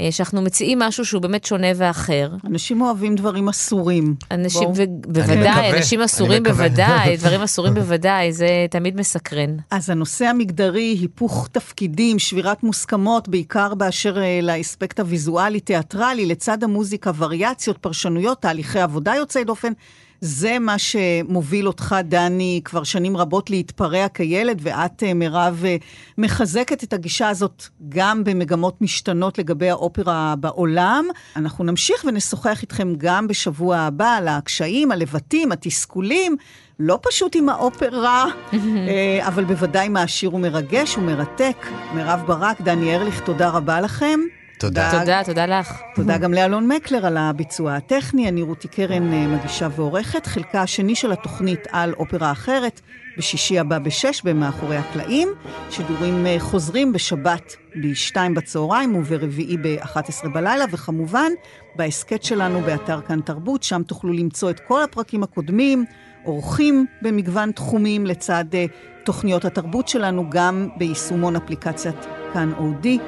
[0.00, 2.30] אה, שאנחנו מציעים משהו שהוא באמת שונה ואחר.
[2.46, 4.14] אנשים אוהבים דברים אסורים.
[4.30, 9.56] אנשים, ו- בוודאי, אנשים אסורים בוודאי, דברים אסורים בוודאי, זה תמיד מסקרן.
[9.70, 17.78] אז הנושא המגדרי, היפוך תפקידים, שבירת מוסכמות, בעיקר באשר אה, לאספקט הוויזואלי-תיאטרלי, לצד המוזיקה, וריאציות,
[17.78, 19.72] פרשנויות, תהליכי עבודה יוצאי דופן.
[20.20, 25.76] זה מה שמוביל אותך, דני, כבר שנים רבות להתפרע כילד, ואת, אה, מירב, אה,
[26.18, 31.04] מחזקת את הגישה הזאת גם במגמות משתנות לגבי האופרה בעולם.
[31.36, 36.36] אנחנו נמשיך ונשוחח איתכם גם בשבוע הבא על הקשיים, הלבטים, התסכולים.
[36.78, 41.66] לא פשוט עם האופרה, אה, אבל בוודאי מעשיר ומרגש ומרתק.
[41.94, 44.20] מירב ברק, דני ארליך, תודה רבה לכם.
[44.58, 44.90] תודה.
[45.00, 45.80] תודה, תודה לך.
[45.94, 48.28] תודה גם לאלון מקלר על הביצוע הטכני.
[48.28, 50.26] אני רותי קרן אה, מגישה ועורכת.
[50.26, 52.80] חלקה השני של התוכנית על אופרה אחרת,
[53.18, 55.28] בשישי הבא בשש במאחורי הקלעים.
[55.70, 61.32] שידורים אה, חוזרים בשבת ב-2 בצהריים וברביעי ב-11 בלילה, וכמובן,
[61.76, 65.84] בהסכת שלנו באתר כאן תרבות, שם תוכלו למצוא את כל הפרקים הקודמים,
[66.24, 68.66] אורחים במגוון תחומים לצד אה,
[69.04, 72.98] תוכניות התרבות שלנו, גם ביישומון אפליקציית כאן אודי.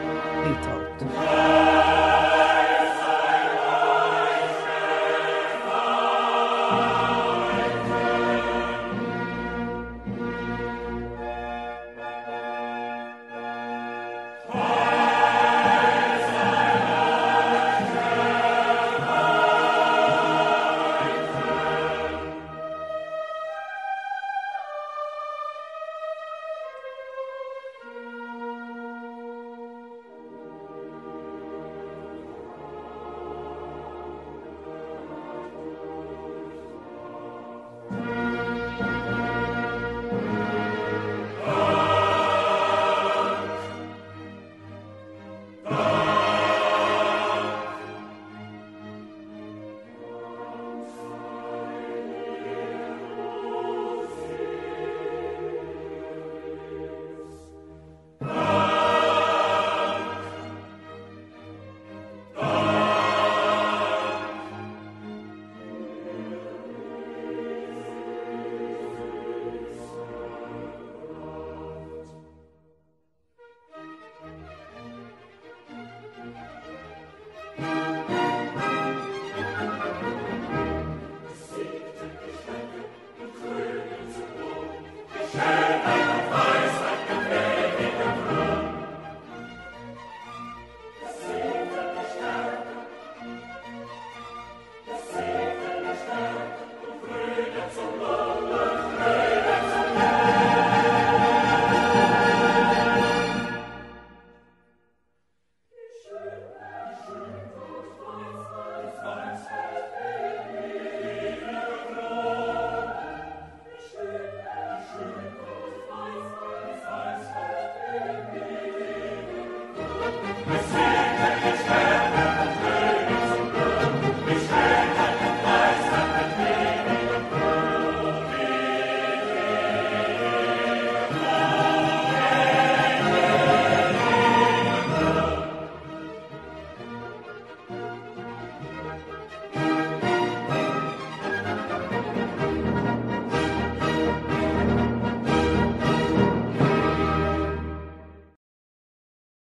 [0.44, 1.59] להתראות.